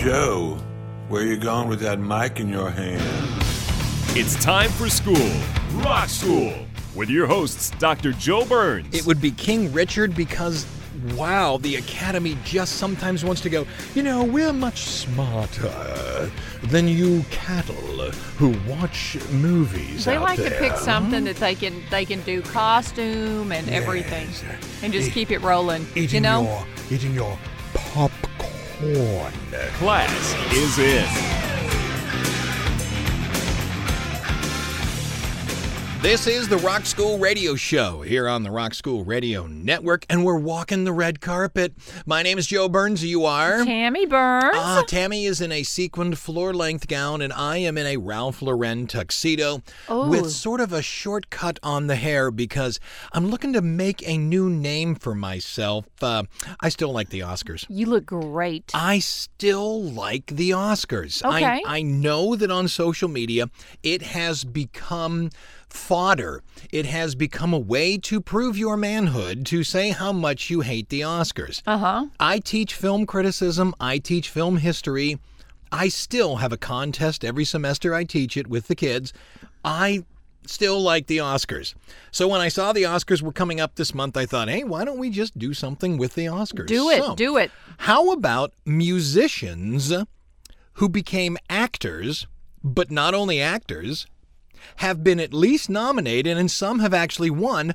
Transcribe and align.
Joe, 0.00 0.56
where 1.08 1.26
you 1.26 1.36
going 1.36 1.68
with 1.68 1.80
that 1.80 1.98
mic 1.98 2.40
in 2.40 2.48
your 2.48 2.70
hand? 2.70 3.02
It's 4.16 4.42
time 4.42 4.70
for 4.70 4.88
school, 4.88 5.30
Rock 5.84 6.08
School, 6.08 6.54
with 6.94 7.10
your 7.10 7.26
hosts, 7.26 7.68
Dr. 7.78 8.12
Joe 8.12 8.46
Burns. 8.46 8.94
It 8.94 9.04
would 9.04 9.20
be 9.20 9.30
King 9.30 9.70
Richard 9.74 10.16
because, 10.16 10.66
wow, 11.14 11.58
the 11.58 11.76
Academy 11.76 12.38
just 12.46 12.76
sometimes 12.76 13.26
wants 13.26 13.42
to 13.42 13.50
go, 13.50 13.66
you 13.94 14.02
know, 14.02 14.24
we're 14.24 14.54
much 14.54 14.84
smarter 14.84 16.30
than 16.62 16.88
you 16.88 17.22
cattle 17.30 17.74
who 18.38 18.54
watch 18.66 19.18
movies. 19.30 20.06
They 20.06 20.16
out 20.16 20.22
like 20.22 20.38
to 20.38 20.50
pick 20.50 20.78
something 20.78 21.24
that 21.24 21.36
they 21.36 21.54
can 21.54 21.82
they 21.90 22.06
can 22.06 22.22
do 22.22 22.40
costume 22.40 23.52
and 23.52 23.68
everything, 23.68 24.28
and 24.82 24.94
just 24.94 25.12
keep 25.12 25.30
it 25.30 25.42
rolling. 25.42 25.84
Eating 25.94 26.14
You 26.14 26.20
know, 26.22 26.42
your, 26.88 26.96
eating 26.96 27.12
your 27.12 27.38
popcorn. 27.74 28.29
One 28.80 29.32
class 29.74 30.34
is 30.54 30.78
in. 30.78 31.69
This 36.02 36.26
is 36.26 36.48
the 36.48 36.56
Rock 36.56 36.86
School 36.86 37.18
Radio 37.18 37.54
Show 37.56 38.00
here 38.00 38.26
on 38.26 38.42
the 38.42 38.50
Rock 38.50 38.72
School 38.72 39.04
Radio 39.04 39.46
Network, 39.46 40.06
and 40.08 40.24
we're 40.24 40.38
walking 40.38 40.84
the 40.84 40.94
red 40.94 41.20
carpet. 41.20 41.74
My 42.06 42.22
name 42.22 42.38
is 42.38 42.46
Joe 42.46 42.70
Burns. 42.70 43.04
You 43.04 43.26
are? 43.26 43.62
Tammy 43.66 44.06
Burns. 44.06 44.54
Ah, 44.56 44.82
Tammy 44.88 45.26
is 45.26 45.42
in 45.42 45.52
a 45.52 45.62
sequined 45.62 46.18
floor 46.18 46.54
length 46.54 46.88
gown, 46.88 47.20
and 47.20 47.34
I 47.34 47.58
am 47.58 47.76
in 47.76 47.84
a 47.86 47.98
Ralph 47.98 48.40
Lauren 48.40 48.86
tuxedo 48.86 49.62
Oh. 49.90 50.08
with 50.08 50.30
sort 50.30 50.62
of 50.62 50.72
a 50.72 50.80
shortcut 50.80 51.58
on 51.62 51.86
the 51.86 51.96
hair 51.96 52.30
because 52.30 52.80
I'm 53.12 53.26
looking 53.28 53.52
to 53.52 53.60
make 53.60 54.02
a 54.08 54.16
new 54.16 54.48
name 54.48 54.94
for 54.94 55.14
myself. 55.14 55.84
Uh, 56.00 56.22
I 56.60 56.70
still 56.70 56.92
like 56.94 57.10
the 57.10 57.20
Oscars. 57.20 57.66
you 57.68 57.84
look 57.84 58.06
great. 58.06 58.70
I 58.72 59.00
still 59.00 59.82
like 59.82 60.28
the 60.28 60.50
Oscars. 60.50 61.22
Okay. 61.22 61.44
I, 61.44 61.62
I 61.66 61.82
know 61.82 62.36
that 62.36 62.50
on 62.50 62.68
social 62.68 63.08
media 63.10 63.50
it 63.82 64.00
has 64.00 64.44
become 64.44 65.28
fodder. 65.72 66.42
It 66.72 66.86
has 66.86 67.14
become 67.14 67.52
a 67.52 67.58
way 67.58 67.98
to 67.98 68.20
prove 68.20 68.58
your 68.58 68.76
manhood 68.76 69.46
to 69.46 69.64
say 69.64 69.90
how 69.90 70.12
much 70.12 70.50
you 70.50 70.60
hate 70.60 70.88
the 70.88 71.00
Oscars. 71.00 71.62
Uh 71.66 71.78
huh. 71.78 72.06
I 72.18 72.38
teach 72.38 72.74
film 72.74 73.06
criticism, 73.06 73.74
I 73.80 73.98
teach 73.98 74.28
film 74.28 74.58
history. 74.58 75.18
I 75.72 75.88
still 75.88 76.36
have 76.36 76.52
a 76.52 76.56
contest 76.56 77.24
every 77.24 77.44
semester 77.44 77.94
I 77.94 78.04
teach 78.04 78.36
it 78.36 78.48
with 78.48 78.66
the 78.66 78.74
kids. 78.74 79.12
I 79.64 80.04
still 80.46 80.80
like 80.80 81.06
the 81.06 81.18
Oscars. 81.18 81.74
So 82.10 82.26
when 82.26 82.40
I 82.40 82.48
saw 82.48 82.72
the 82.72 82.82
Oscars 82.82 83.22
were 83.22 83.32
coming 83.32 83.60
up 83.60 83.76
this 83.76 83.94
month, 83.94 84.16
I 84.16 84.26
thought, 84.26 84.48
hey, 84.48 84.64
why 84.64 84.84
don't 84.84 84.98
we 84.98 85.10
just 85.10 85.38
do 85.38 85.54
something 85.54 85.96
with 85.96 86.14
the 86.14 86.26
Oscars? 86.26 86.66
Do 86.66 86.90
it. 86.90 87.02
So, 87.02 87.14
do 87.14 87.36
it. 87.36 87.50
How 87.78 88.10
about 88.10 88.52
musicians 88.66 89.92
who 90.74 90.88
became 90.88 91.36
actors, 91.48 92.26
but 92.64 92.90
not 92.90 93.14
only 93.14 93.40
actors, 93.40 94.06
have 94.76 95.02
been 95.04 95.20
at 95.20 95.34
least 95.34 95.70
nominated 95.70 96.36
and 96.36 96.50
some 96.50 96.80
have 96.80 96.94
actually 96.94 97.30
won 97.30 97.74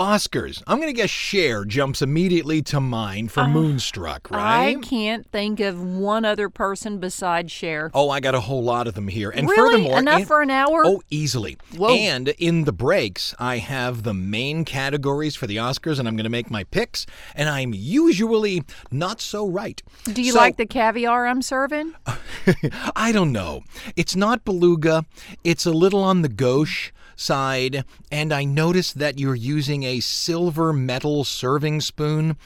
Oscars? 0.00 0.62
I'm 0.66 0.78
going 0.78 0.88
to 0.88 0.94
guess 0.94 1.10
Cher 1.10 1.66
jumps 1.66 2.00
immediately 2.00 2.62
to 2.62 2.80
mind 2.80 3.30
for 3.30 3.46
Moonstruck, 3.46 4.30
right? 4.30 4.74
Uh, 4.74 4.78
I 4.78 4.80
can't 4.82 5.30
think 5.30 5.60
of 5.60 5.78
one 5.82 6.24
other 6.24 6.48
person 6.48 6.98
besides 6.98 7.52
Cher. 7.52 7.90
Oh, 7.92 8.08
I 8.08 8.20
got 8.20 8.34
a 8.34 8.40
whole 8.40 8.62
lot 8.64 8.86
of 8.88 8.94
them 8.94 9.08
here. 9.08 9.28
And 9.28 9.46
really? 9.46 9.72
furthermore, 9.82 9.98
Enough 9.98 10.20
in- 10.20 10.26
for 10.26 10.40
an 10.40 10.50
hour? 10.50 10.82
Oh, 10.86 11.02
easily. 11.10 11.58
Whoa. 11.76 11.90
And 11.90 12.28
in 12.38 12.64
the 12.64 12.72
breaks, 12.72 13.34
I 13.38 13.58
have 13.58 14.02
the 14.02 14.14
main 14.14 14.64
categories 14.64 15.36
for 15.36 15.46
the 15.46 15.56
Oscars, 15.56 15.98
and 15.98 16.08
I'm 16.08 16.16
going 16.16 16.24
to 16.24 16.30
make 16.30 16.50
my 16.50 16.64
picks. 16.64 17.04
And 17.34 17.50
I'm 17.50 17.74
usually 17.74 18.62
not 18.90 19.20
so 19.20 19.46
right. 19.46 19.82
Do 20.04 20.22
you 20.22 20.32
So- 20.32 20.38
like 20.38 20.56
the 20.56 20.66
caviar 20.66 21.26
I'm 21.26 21.42
serving? 21.42 21.92
I 22.96 23.12
don't 23.12 23.32
know. 23.32 23.64
It's 23.96 24.16
not 24.16 24.46
beluga. 24.46 25.04
It's 25.44 25.66
a 25.66 25.72
little 25.72 26.02
on 26.02 26.22
the 26.22 26.28
gauche 26.30 26.90
side, 27.20 27.84
and 28.10 28.32
I 28.32 28.44
noticed 28.44 28.98
that 28.98 29.18
you're 29.18 29.34
using 29.34 29.82
a 29.82 30.00
silver 30.00 30.72
metal 30.72 31.24
serving 31.24 31.80
spoon 31.80 32.36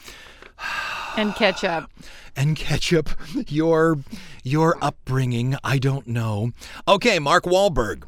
And 1.17 1.33
ketchup. 1.35 1.89
and 2.35 2.55
ketchup. 2.57 3.09
Your 3.47 3.97
your 4.43 4.77
upbringing, 4.81 5.55
I 5.63 5.77
don't 5.77 6.07
know. 6.07 6.51
Okay, 6.87 7.19
Mark 7.19 7.45
Wahlberg. 7.45 8.03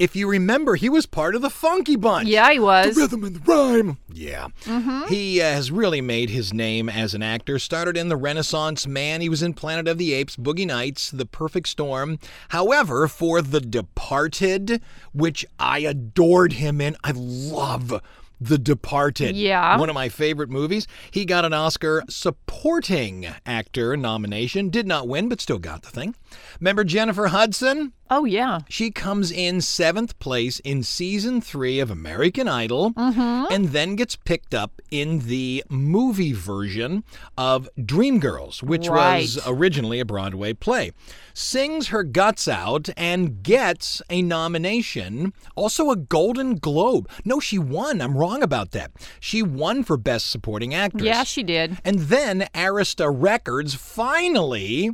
If 0.00 0.16
you 0.16 0.30
remember, 0.30 0.76
he 0.76 0.88
was 0.88 1.04
part 1.04 1.34
of 1.34 1.42
the 1.42 1.50
Funky 1.50 1.94
Bunch. 1.94 2.26
Yeah, 2.26 2.50
he 2.50 2.58
was. 2.58 2.94
The 2.94 3.02
rhythm 3.02 3.22
and 3.22 3.36
the 3.36 3.40
rhyme. 3.40 3.98
Yeah. 4.10 4.48
Mm-hmm. 4.64 5.08
He 5.08 5.42
uh, 5.42 5.44
has 5.44 5.70
really 5.70 6.00
made 6.00 6.30
his 6.30 6.54
name 6.54 6.88
as 6.88 7.12
an 7.12 7.22
actor. 7.22 7.58
Started 7.58 7.98
in 7.98 8.08
The 8.08 8.16
Renaissance 8.16 8.86
Man. 8.86 9.20
He 9.20 9.28
was 9.28 9.42
in 9.42 9.52
Planet 9.52 9.86
of 9.86 9.98
the 9.98 10.14
Apes, 10.14 10.36
Boogie 10.36 10.66
Nights, 10.66 11.10
The 11.10 11.26
Perfect 11.26 11.68
Storm. 11.68 12.18
However, 12.48 13.08
for 13.08 13.42
The 13.42 13.60
Departed, 13.60 14.80
which 15.12 15.44
I 15.58 15.80
adored 15.80 16.54
him 16.54 16.80
in, 16.80 16.96
I 17.04 17.12
love 17.14 18.00
The 18.40 18.56
Departed. 18.56 19.36
Yeah. 19.36 19.76
One 19.76 19.90
of 19.90 19.94
my 19.94 20.08
favorite 20.08 20.48
movies. 20.48 20.86
He 21.10 21.26
got 21.26 21.44
an 21.44 21.52
Oscar 21.52 22.04
supporting 22.08 23.26
actor 23.44 23.98
nomination. 23.98 24.70
Did 24.70 24.86
not 24.86 25.08
win, 25.08 25.28
but 25.28 25.42
still 25.42 25.58
got 25.58 25.82
the 25.82 25.90
thing. 25.90 26.14
Remember 26.60 26.84
Jennifer 26.84 27.28
Hudson? 27.28 27.92
Oh 28.12 28.24
yeah. 28.24 28.60
She 28.68 28.90
comes 28.90 29.30
in 29.30 29.60
seventh 29.60 30.18
place 30.18 30.58
in 30.60 30.82
season 30.82 31.40
three 31.40 31.78
of 31.78 31.90
American 31.92 32.48
Idol 32.48 32.90
Mm-hmm. 32.94 33.52
and 33.52 33.68
then 33.68 33.94
gets 33.94 34.16
picked 34.16 34.52
up 34.52 34.82
in 34.90 35.20
the 35.20 35.62
movie 35.70 36.32
version 36.32 37.04
of 37.38 37.68
Dreamgirls, 37.78 38.62
which 38.64 38.88
was 38.88 39.38
originally 39.46 40.00
a 40.00 40.04
Broadway 40.04 40.52
play. 40.54 40.90
Sings 41.34 41.88
her 41.88 42.02
guts 42.02 42.48
out 42.48 42.88
and 42.96 43.44
gets 43.44 44.02
a 44.10 44.22
nomination, 44.22 45.32
also 45.54 45.90
a 45.90 45.96
Golden 45.96 46.56
Globe. 46.56 47.08
No, 47.24 47.38
she 47.38 47.58
won. 47.58 48.00
I'm 48.00 48.16
wrong 48.18 48.42
about 48.42 48.72
that. 48.72 48.90
She 49.20 49.40
won 49.42 49.84
for 49.84 49.96
Best 49.96 50.30
Supporting 50.30 50.74
Actress. 50.74 51.04
Yeah, 51.04 51.22
she 51.22 51.44
did. 51.44 51.78
And 51.84 52.00
then 52.00 52.48
Arista 52.54 53.08
Records 53.08 53.74
finally 53.74 54.90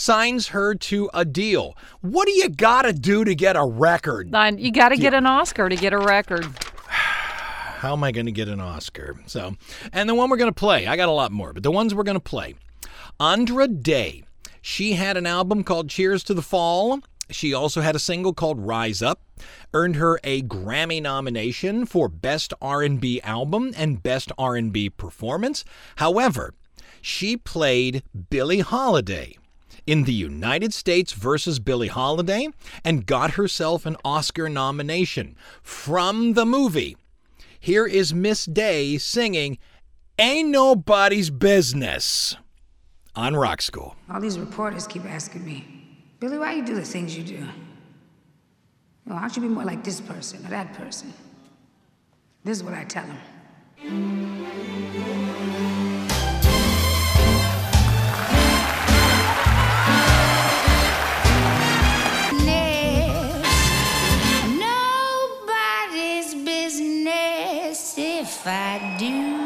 signs 0.00 0.48
her 0.48 0.74
to 0.74 1.10
a 1.12 1.24
deal. 1.24 1.76
What 2.00 2.26
do 2.26 2.32
you 2.32 2.48
got 2.48 2.82
to 2.82 2.92
do 2.92 3.24
to 3.24 3.34
get 3.34 3.56
a 3.56 3.64
record? 3.64 4.30
You 4.58 4.72
got 4.72 4.88
to 4.88 4.96
get 4.96 5.14
an 5.14 5.26
Oscar 5.26 5.68
to 5.68 5.76
get 5.76 5.92
a 5.92 5.98
record. 5.98 6.44
How 6.86 7.92
am 7.92 8.02
I 8.02 8.12
going 8.12 8.26
to 8.26 8.32
get 8.32 8.48
an 8.48 8.60
Oscar? 8.60 9.20
So, 9.26 9.54
and 9.92 10.08
the 10.08 10.14
one 10.14 10.30
we're 10.30 10.36
going 10.36 10.52
to 10.52 10.58
play, 10.58 10.86
I 10.86 10.96
got 10.96 11.08
a 11.08 11.12
lot 11.12 11.32
more, 11.32 11.52
but 11.52 11.62
the 11.62 11.70
ones 11.70 11.94
we're 11.94 12.02
going 12.02 12.16
to 12.16 12.20
play. 12.20 12.54
Andra 13.18 13.68
Day. 13.68 14.24
She 14.62 14.92
had 14.92 15.16
an 15.16 15.26
album 15.26 15.64
called 15.64 15.88
Cheers 15.88 16.22
to 16.24 16.34
the 16.34 16.42
Fall. 16.42 17.00
She 17.30 17.54
also 17.54 17.80
had 17.80 17.96
a 17.96 18.00
single 18.00 18.34
called 18.34 18.58
Rise 18.60 19.00
Up. 19.00 19.22
Earned 19.72 19.96
her 19.96 20.20
a 20.24 20.42
Grammy 20.42 21.00
nomination 21.00 21.86
for 21.86 22.08
Best 22.08 22.52
R&B 22.60 23.20
Album 23.22 23.72
and 23.76 24.02
Best 24.02 24.32
R&B 24.36 24.90
Performance. 24.90 25.64
However, 25.96 26.52
she 27.00 27.38
played 27.38 28.02
Billie 28.28 28.60
Holiday 28.60 29.36
in 29.90 30.04
the 30.04 30.12
United 30.12 30.72
States 30.72 31.12
versus 31.12 31.58
Billie 31.58 31.88
Holiday 31.88 32.46
and 32.84 33.06
got 33.06 33.32
herself 33.32 33.84
an 33.84 33.96
Oscar 34.04 34.48
nomination 34.48 35.34
from 35.64 36.34
the 36.34 36.46
movie. 36.46 36.96
Here 37.58 37.88
is 37.88 38.14
Miss 38.14 38.44
Day 38.44 38.98
singing 38.98 39.58
Ain't 40.16 40.50
Nobody's 40.50 41.30
Business 41.30 42.36
on 43.16 43.34
Rock 43.34 43.60
School. 43.60 43.96
All 44.08 44.20
these 44.20 44.38
reporters 44.38 44.86
keep 44.86 45.04
asking 45.06 45.44
me, 45.44 45.66
Billie, 46.20 46.38
why 46.38 46.52
you 46.52 46.64
do 46.64 46.76
the 46.76 46.84
things 46.84 47.16
you 47.16 47.24
do? 47.24 47.40
Know, 49.06 49.16
why 49.16 49.22
don't 49.22 49.34
you 49.34 49.42
be 49.42 49.48
more 49.48 49.64
like 49.64 49.82
this 49.82 50.00
person 50.00 50.46
or 50.46 50.50
that 50.50 50.72
person? 50.74 51.12
This 52.44 52.58
is 52.58 52.62
what 52.62 52.74
I 52.74 52.84
tell 52.84 53.06
them. 53.06 53.18
I 68.46 68.96
do. 68.98 69.40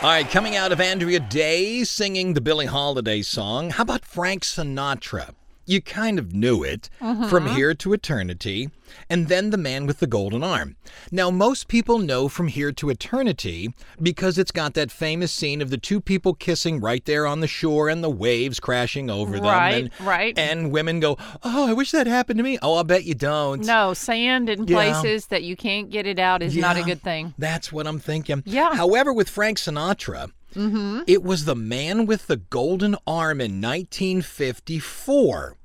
All 0.00 0.10
right, 0.10 0.30
coming 0.30 0.54
out 0.54 0.70
of 0.70 0.80
Andrea 0.80 1.18
Day 1.18 1.82
singing 1.82 2.34
the 2.34 2.40
Billie 2.40 2.66
Holiday 2.66 3.20
song. 3.22 3.70
How 3.70 3.82
about 3.82 4.04
Frank 4.04 4.44
Sinatra? 4.44 5.34
You 5.68 5.82
kind 5.82 6.18
of 6.18 6.32
knew 6.32 6.64
it 6.64 6.88
from 6.98 7.46
uh-huh. 7.46 7.54
here 7.54 7.74
to 7.74 7.92
eternity, 7.92 8.70
and 9.10 9.28
then 9.28 9.50
the 9.50 9.58
man 9.58 9.86
with 9.86 10.00
the 10.00 10.06
golden 10.06 10.42
arm. 10.42 10.76
Now, 11.12 11.30
most 11.30 11.68
people 11.68 11.98
know 11.98 12.26
from 12.28 12.48
here 12.48 12.72
to 12.72 12.88
eternity 12.88 13.74
because 14.00 14.38
it's 14.38 14.50
got 14.50 14.72
that 14.74 14.90
famous 14.90 15.30
scene 15.30 15.60
of 15.60 15.68
the 15.68 15.76
two 15.76 16.00
people 16.00 16.32
kissing 16.32 16.80
right 16.80 17.04
there 17.04 17.26
on 17.26 17.40
the 17.40 17.46
shore 17.46 17.90
and 17.90 18.02
the 18.02 18.08
waves 18.08 18.60
crashing 18.60 19.10
over 19.10 19.32
them. 19.32 19.44
Right, 19.44 19.74
and, 19.74 20.06
right. 20.06 20.38
And 20.38 20.72
women 20.72 21.00
go, 21.00 21.18
Oh, 21.42 21.68
I 21.68 21.74
wish 21.74 21.90
that 21.90 22.06
happened 22.06 22.38
to 22.38 22.42
me. 22.42 22.58
Oh, 22.62 22.76
I'll 22.76 22.84
bet 22.84 23.04
you 23.04 23.14
don't. 23.14 23.62
No, 23.66 23.92
sand 23.92 24.48
in 24.48 24.66
Yeah. 24.66 24.74
places 24.74 25.26
that 25.26 25.42
you 25.42 25.54
can't 25.54 25.90
get 25.90 26.06
it 26.06 26.18
out 26.18 26.42
is 26.42 26.56
not 26.56 26.78
a 26.78 26.82
good 26.82 27.02
thing. 27.02 27.34
That's 27.36 27.70
what 27.70 27.86
I'm 27.86 27.98
thinking. 27.98 28.42
Yeah. 28.46 28.74
However, 28.74 29.12
with 29.12 29.28
Frank 29.28 29.58
Sinatra, 29.58 30.30
Mm-hmm. 30.54 31.00
it 31.06 31.22
was 31.22 31.44
the 31.44 31.54
man 31.54 32.06
with 32.06 32.26
the 32.26 32.36
golden 32.38 32.96
arm 33.06 33.40
in 33.40 33.60
1954. 33.60 35.56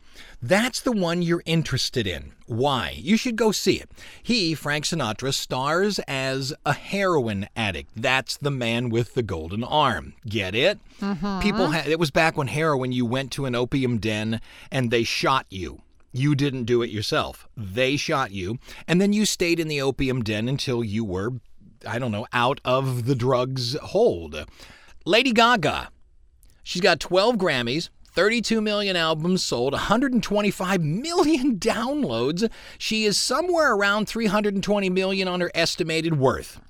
That's 0.42 0.82
the 0.82 0.92
one 0.92 1.22
you're 1.22 1.42
interested 1.46 2.06
in. 2.06 2.34
Why? 2.48 2.96
You 2.98 3.16
should 3.16 3.38
go 3.38 3.54
see 3.54 3.80
it. 3.80 3.90
He, 4.22 4.54
Frank 4.54 4.84
Sinatra, 4.84 5.34
stars 5.34 6.00
as 6.00 6.54
a 6.66 6.74
heroin 6.74 7.48
addict. 7.56 7.92
That's 7.96 8.36
the 8.36 8.52
man 8.52 8.90
with 8.90 9.14
the 9.14 9.24
golden 9.24 9.64
arm. 9.64 10.16
Get 10.28 10.54
it? 10.54 10.80
Mm-hmm. 11.00 11.40
People 11.40 11.68
had 11.68 11.88
it 11.88 11.98
was 11.98 12.12
back 12.12 12.36
when 12.36 12.48
heroin 12.48 12.92
you 12.92 13.06
went 13.06 13.32
to 13.32 13.46
an 13.46 13.56
opium 13.56 14.00
den 14.00 14.42
and 14.70 14.92
they 14.92 15.06
shot 15.06 15.46
you. 15.50 15.82
You 16.12 16.36
didn't 16.36 16.66
do 16.66 16.82
it 16.82 16.92
yourself. 16.92 17.48
They 17.58 17.96
shot 17.96 18.32
you, 18.32 18.60
and 18.88 19.02
then 19.02 19.14
you 19.14 19.26
stayed 19.26 19.60
in 19.60 19.68
the 19.68 19.82
opium 19.82 20.24
den 20.24 20.48
until 20.48 20.84
you 20.84 21.04
were, 21.04 21.32
I 21.88 22.00
don't 22.00 22.12
know, 22.12 22.28
out 22.34 22.60
of 22.64 23.06
the 23.06 23.16
drug's 23.16 23.78
hold. 23.80 24.46
Lady 25.06 25.32
Gaga. 25.32 25.90
She's 26.64 26.82
got 26.82 27.00
12 27.00 27.36
Grammys, 27.36 27.90
32 28.08 28.62
million 28.62 28.96
albums 28.96 29.44
sold, 29.44 29.74
125 29.74 30.82
million 30.82 31.56
downloads. 31.60 32.50
She 32.78 33.04
is 33.04 33.18
somewhere 33.18 33.74
around 33.74 34.08
320 34.08 34.90
million 34.90 35.28
on 35.28 35.42
her 35.42 35.52
estimated 35.54 36.18
worth. 36.18 36.62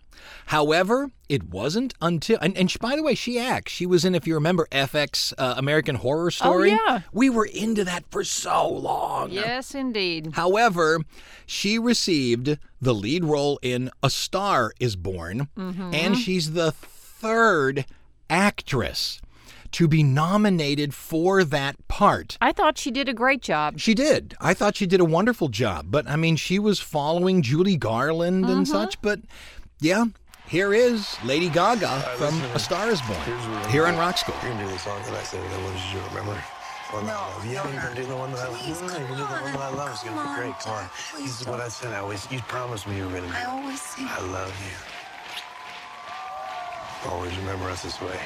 However, 0.48 1.10
it 1.30 1.44
wasn't 1.50 1.94
until, 2.02 2.38
and, 2.42 2.56
and 2.58 2.70
she, 2.70 2.78
by 2.80 2.96
the 2.96 3.04
way, 3.04 3.16
she 3.16 3.40
acts. 3.40 3.72
She 3.72 3.86
was 3.86 4.06
in, 4.06 4.16
if 4.16 4.28
you 4.28 4.34
remember, 4.36 4.68
FX 4.72 5.34
uh, 5.38 5.56
American 5.58 5.96
Horror 5.96 6.32
Story. 6.32 6.72
Oh, 6.72 6.78
yeah. 6.88 7.02
We 7.12 7.30
were 7.30 7.46
into 7.46 7.84
that 7.86 8.04
for 8.12 8.24
so 8.24 8.68
long. 8.68 9.32
Yes, 9.32 9.74
indeed. 9.74 10.32
However, 10.34 11.00
she 11.46 11.80
received 11.80 12.58
the 12.82 12.94
lead 12.94 13.24
role 13.26 13.60
in 13.62 13.90
A 14.02 14.10
Star 14.10 14.74
is 14.80 14.96
Born, 14.96 15.48
and 15.56 16.18
she's 16.18 16.52
the 16.54 16.72
third 16.72 17.86
actress 18.30 19.22
to 19.72 19.88
be 19.88 20.04
nominated 20.04 20.94
for 20.94 21.44
that 21.44 21.76
part. 21.88 22.38
I 22.40 22.52
thought 22.52 22.78
she 22.78 22.92
did 22.92 23.10
a 23.10 23.14
great 23.14 23.42
job. 23.42 23.80
She 23.80 23.96
did. 23.96 24.36
I 24.40 24.54
thought 24.54 24.76
she 24.76 24.86
did 24.86 25.00
a 25.00 25.06
wonderful 25.06 25.48
job, 25.48 25.88
but 25.90 26.08
I 26.08 26.16
mean, 26.16 26.36
she 26.36 26.60
was 26.60 26.80
following 26.80 27.42
Julie 27.42 27.78
Garland 27.78 28.46
and 28.46 28.68
such, 28.68 29.02
but 29.02 29.20
yeah. 29.80 30.06
Here 30.48 30.74
is 30.74 31.18
Lady 31.24 31.50
Gaga 31.50 31.88
from 32.18 32.40
A 32.54 32.60
Star 32.60 32.90
is 32.90 33.02
Born 33.02 33.20
here 33.70 33.88
on 33.88 33.96
Rock 33.98 34.18
School. 34.18 34.36
You're 34.44 34.54
do 34.58 34.68
the 34.68 34.78
song 34.78 35.02
that 35.04 35.14
I 35.14 35.24
said 35.24 35.42
that 35.42 35.62
was 35.64 35.94
you 35.94 36.00
remember? 36.10 36.38
One 36.92 37.06
that 37.08 37.16
I 37.16 37.34
love. 37.34 37.46
Yeah, 37.46 37.72
you're 37.72 37.82
gonna 37.82 37.96
do 37.96 38.06
the 38.06 38.16
one 38.16 38.32
that 38.34 38.40
I 38.42 38.48
love. 38.50 38.60
Please, 38.60 38.82
No, 38.82 38.88
you're 38.88 38.98
gonna 39.00 39.10
do 39.10 39.16
the 39.16 39.26
come 39.26 39.44
one 39.44 39.54
that 39.54 39.62
I 39.62 39.70
love. 39.74 39.90
It's 39.92 40.04
gonna 40.04 40.22
be 40.22 40.28
on, 40.28 40.36
great. 40.40 40.60
Come 40.60 40.74
on. 40.74 40.84
Dad. 40.84 40.92
Please 41.12 41.26
This 41.32 41.42
is 41.42 41.48
what 41.48 41.60
I 41.62 41.70
said. 41.70 41.94
I 41.94 42.00
always 42.00 42.28
you 42.32 42.40
promised 42.42 42.88
me 42.88 42.98
you 42.98 43.06
were 43.06 43.14
gonna 43.16 43.28
do. 43.28 43.34
I 43.34 43.46
always 43.46 43.82
say. 43.82 44.04
I 44.06 44.20
love 44.22 44.54
you. 44.62 44.76
Always 47.10 47.36
remember 47.38 47.70
us 47.70 47.82
this 47.84 48.00
way. 48.02 48.20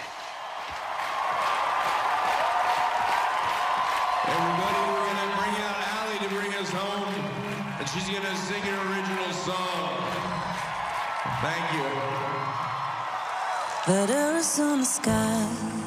Everybody, 4.27 4.79
we're 4.91 5.05
gonna 5.07 5.31
bring 5.39 5.55
out 5.63 5.77
Allie 5.95 6.19
to 6.27 6.29
bring 6.35 6.51
us 6.59 6.69
home, 6.69 7.13
and 7.79 7.87
she's 7.87 8.09
gonna 8.09 8.35
sing 8.35 8.63
an 8.63 8.75
original 8.91 9.31
song. 9.47 9.96
Thank 11.39 11.73
you. 11.73 11.83
Letters 13.93 14.59
on 14.59 14.79
the 14.79 14.85
sky. 14.85 15.86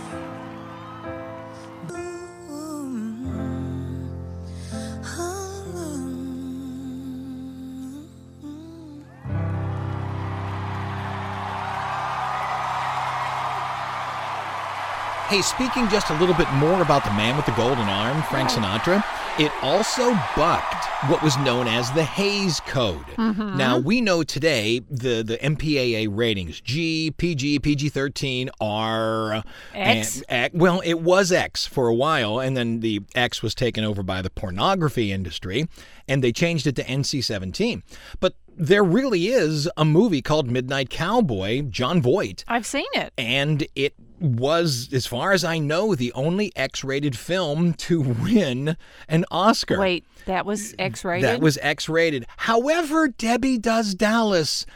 Hey, 15.31 15.43
speaking 15.43 15.89
just 15.89 16.11
a 16.11 16.15
little 16.19 16.35
bit 16.35 16.51
more 16.55 16.83
about 16.83 17.05
the 17.05 17.13
man 17.13 17.37
with 17.37 17.47
the 17.47 17.53
golden 17.53 17.89
arm, 17.89 18.21
Frank 18.25 18.51
Sinatra, 18.51 19.01
it 19.39 19.53
also 19.63 20.13
bucked 20.37 20.87
what 21.09 21.23
was 21.23 21.39
known 21.39 21.69
as 21.69 21.89
the 21.93 22.03
Hays 22.03 22.59
Code. 22.67 23.07
Mm-hmm. 23.17 23.57
Now, 23.57 23.79
we 23.79 24.01
know 24.01 24.25
today 24.25 24.81
the, 24.91 25.23
the 25.23 25.39
MPAA 25.39 26.09
ratings 26.11 26.61
G, 26.61 27.13
PG, 27.17 27.61
PG 27.61 27.91
13, 27.91 28.51
R, 28.61 29.45
X? 29.73 30.17
and 30.17 30.25
X. 30.29 30.53
Well, 30.57 30.81
it 30.85 31.01
was 31.01 31.31
X 31.31 31.65
for 31.65 31.87
a 31.87 31.95
while, 31.95 32.41
and 32.41 32.57
then 32.57 32.81
the 32.81 33.01
X 33.15 33.41
was 33.41 33.55
taken 33.55 33.85
over 33.85 34.03
by 34.03 34.23
the 34.23 34.31
pornography 34.31 35.13
industry, 35.13 35.69
and 36.09 36.25
they 36.25 36.33
changed 36.33 36.67
it 36.67 36.75
to 36.75 36.83
NC 36.83 37.23
17. 37.23 37.85
But 38.19 38.35
there 38.57 38.83
really 38.83 39.29
is 39.29 39.71
a 39.77 39.85
movie 39.85 40.23
called 40.23 40.51
Midnight 40.51 40.91
Cowboy, 40.91 41.63
Jon 41.63 42.03
Voight, 42.03 42.45
I've 42.49 42.67
seen 42.67 42.89
it. 42.95 43.13
and 43.17 43.65
it 43.77 43.95
was, 44.21 44.89
as 44.93 45.07
far 45.07 45.33
as 45.33 45.45
I 45.45 45.59
know, 45.59 45.95
the 45.95 46.13
only 46.13 46.53
X-rated 46.55 47.17
film 47.17 47.73
to 47.75 48.01
win 48.01 48.77
an 49.09 49.25
Oscar. 49.31 49.79
Wait, 49.79 50.05
that 50.27 50.45
was 50.45 50.75
X-rated. 50.79 51.29
that 51.29 51.41
was 51.41 51.59
X-rated. 51.63 52.27
However, 52.37 53.09
Debbie 53.09 53.59
Does 53.59 53.95
Dallas. 53.95 54.67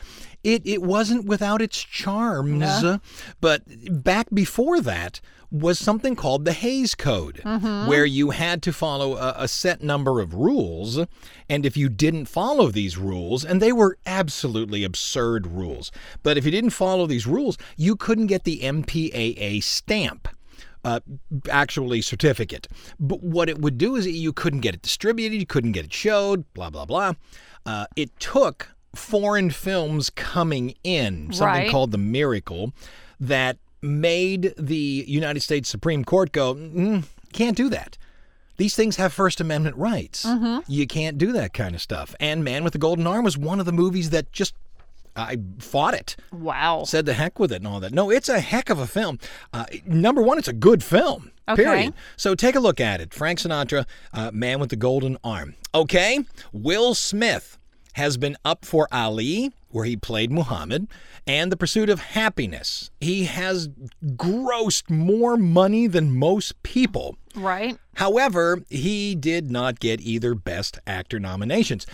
It, 0.45 0.63
it 0.67 0.83
wasn't 0.83 1.25
without 1.25 1.61
its 1.63 1.83
charms, 1.83 2.63
but 3.41 3.63
back 4.05 4.29
before 4.33 4.81
that 4.83 5.21
was 5.51 5.79
something 5.79 6.17
called 6.17 6.45
the 6.45 6.53
Hays 6.53 6.95
Code, 6.95 7.41
where 7.89 8.05
you 8.05 8.31
had 8.31 8.61
to 8.65 8.73
follow 8.73 9.17
a, 9.17 9.35
a 9.39 9.49
set 9.49 9.83
number 9.83 10.21
of 10.21 10.35
rules, 10.35 10.99
and 11.49 11.65
if 11.65 11.77
you 11.77 11.89
didn't 11.89 12.27
follow 12.27 12.71
these 12.71 12.99
rules, 12.99 13.45
and 13.45 13.63
they 13.63 13.73
were 13.73 13.97
absolutely 14.05 14.85
absurd 14.85 15.47
rules, 15.47 15.91
but 16.23 16.37
if 16.37 16.45
you 16.45 16.51
didn't 16.51 16.71
follow 16.71 17.07
these 17.07 17.27
rules, 17.27 17.57
you 17.77 17.97
couldn't 17.97 18.27
get 18.27 18.45
the 18.45 18.61
MPAA 18.61 19.63
stamp 19.63 20.29
uh, 20.85 21.01
actually 21.51 22.03
certificate. 22.03 22.69
But 23.01 23.23
what 23.23 23.49
it 23.49 23.59
would 23.61 23.79
do 23.79 23.97
is 23.97 24.07
you 24.07 24.33
couldn't 24.33 24.61
get 24.61 24.75
it 24.75 24.83
distributed, 24.83 25.39
you 25.39 25.47
couldn't 25.47 25.73
get 25.73 25.87
it 25.87 25.93
showed, 25.93 26.45
blah, 26.53 26.71
blah, 26.71 26.85
blah. 26.85 27.15
Uh, 27.65 27.87
it 27.97 28.19
took 28.21 28.74
foreign 28.95 29.51
films 29.51 30.11
coming 30.11 30.75
in, 30.85 31.33
something 31.33 31.63
Right. 31.63 31.71
called 31.71 31.91
the 31.91 31.99
Miracle, 31.99 32.73
that 33.21 33.59
made 33.83 34.55
the 34.59 35.05
United 35.07 35.41
States 35.41 35.69
Supreme 35.69 36.05
Court 36.05 36.33
go, 36.33 36.55
mm, 36.55 37.05
can't 37.33 37.57
do 37.57 37.69
that. 37.69 37.99
These 38.57 38.77
things 38.77 38.97
have 38.97 39.13
First 39.13 39.41
Amendment 39.41 39.77
rights. 39.77 40.27
You 40.69 40.87
can't 40.87 41.19
do 41.19 41.33
that 41.33 41.53
kind 41.53 41.75
of 41.75 41.83
stuff. 41.83 42.15
And 42.21 42.45
Man 42.45 42.63
with 42.63 42.73
the 42.73 42.79
Golden 42.79 43.07
Arm 43.07 43.25
was 43.25 43.37
one 43.37 43.59
of 43.59 43.67
the 43.67 43.73
movies 43.73 44.11
that 44.11 44.31
just 44.33 44.55
I 45.17 45.39
fought 45.61 45.95
it 45.95 46.17
wow. 46.33 46.83
said 46.85 47.07
the 47.07 47.15
heck 47.15 47.39
with 47.39 47.53
it 47.53 47.57
and 47.57 47.69
all 47.69 47.79
that. 47.81 47.93
No, 47.93 48.11
it's 48.11 48.29
a 48.29 48.41
heck 48.41 48.69
of 48.69 48.81
a 48.81 48.87
film. 48.87 49.21
Uh, 49.53 49.65
number 49.87 50.21
one, 50.21 50.39
it's 50.39 50.49
a 50.49 50.53
good 50.53 50.83
film. 50.83 51.31
Okay. 51.49 51.63
Period. 51.63 51.95
So 52.17 52.35
take 52.35 52.57
a 52.57 52.61
look 52.61 52.81
at 52.81 53.01
it. 53.01 53.15
Frank 53.15 53.39
Sinatra, 53.39 53.87
uh, 54.13 54.31
Man 54.33 54.59
with 54.59 54.71
the 54.71 54.77
Golden 54.77 55.17
Arm. 55.23 55.55
Okay. 55.73 56.25
Will 56.53 56.95
Smith 56.95 57.59
has 57.95 58.17
been 58.17 58.37
up 58.45 58.65
for 58.65 58.87
Ali, 58.93 59.53
where 59.69 59.85
he 59.85 59.97
played 59.97 60.31
Muhammad, 60.31 60.87
and 61.27 61.51
The 61.51 61.57
Pursuit 61.57 61.89
of 61.89 62.01
Happiness. 62.01 62.91
He 63.01 63.25
has 63.25 63.69
grossed 64.05 64.91
more 64.91 65.37
money 65.37 65.87
than 65.87 66.17
most 66.17 66.63
people. 66.63 67.17
Right. 67.35 67.77
However, 67.97 68.63
he 68.69 69.15
did 69.15 69.51
not 69.51 69.81
get 69.81 70.01
either 70.01 70.35
Best 70.35 70.79
Actor 70.87 71.19
nominations. 71.21 71.87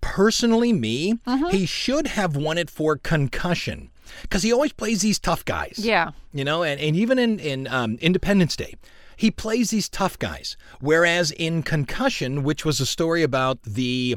Personally, 0.00 0.72
me, 0.72 1.18
he 1.50 1.66
should 1.66 2.06
have 2.08 2.36
won 2.36 2.58
it 2.58 2.70
for 2.70 2.96
Concussion 2.96 3.90
because 4.22 4.42
he 4.42 4.52
always 4.52 4.72
plays 4.72 5.02
these 5.02 5.18
tough 5.18 5.44
guys. 5.44 5.74
Yeah. 5.78 6.12
You 6.32 6.44
know, 6.44 6.62
and, 6.62 6.80
and 6.80 6.96
even 6.96 7.18
in, 7.18 7.38
in 7.38 7.66
um, 7.66 7.98
Independence 8.00 8.56
Day, 8.56 8.74
he 9.16 9.30
plays 9.30 9.70
these 9.70 9.88
tough 9.88 10.18
guys. 10.18 10.56
Whereas 10.80 11.30
in 11.32 11.62
Concussion, 11.62 12.42
which 12.42 12.64
was 12.64 12.80
a 12.80 12.86
story 12.86 13.22
about 13.22 13.62
the. 13.62 14.16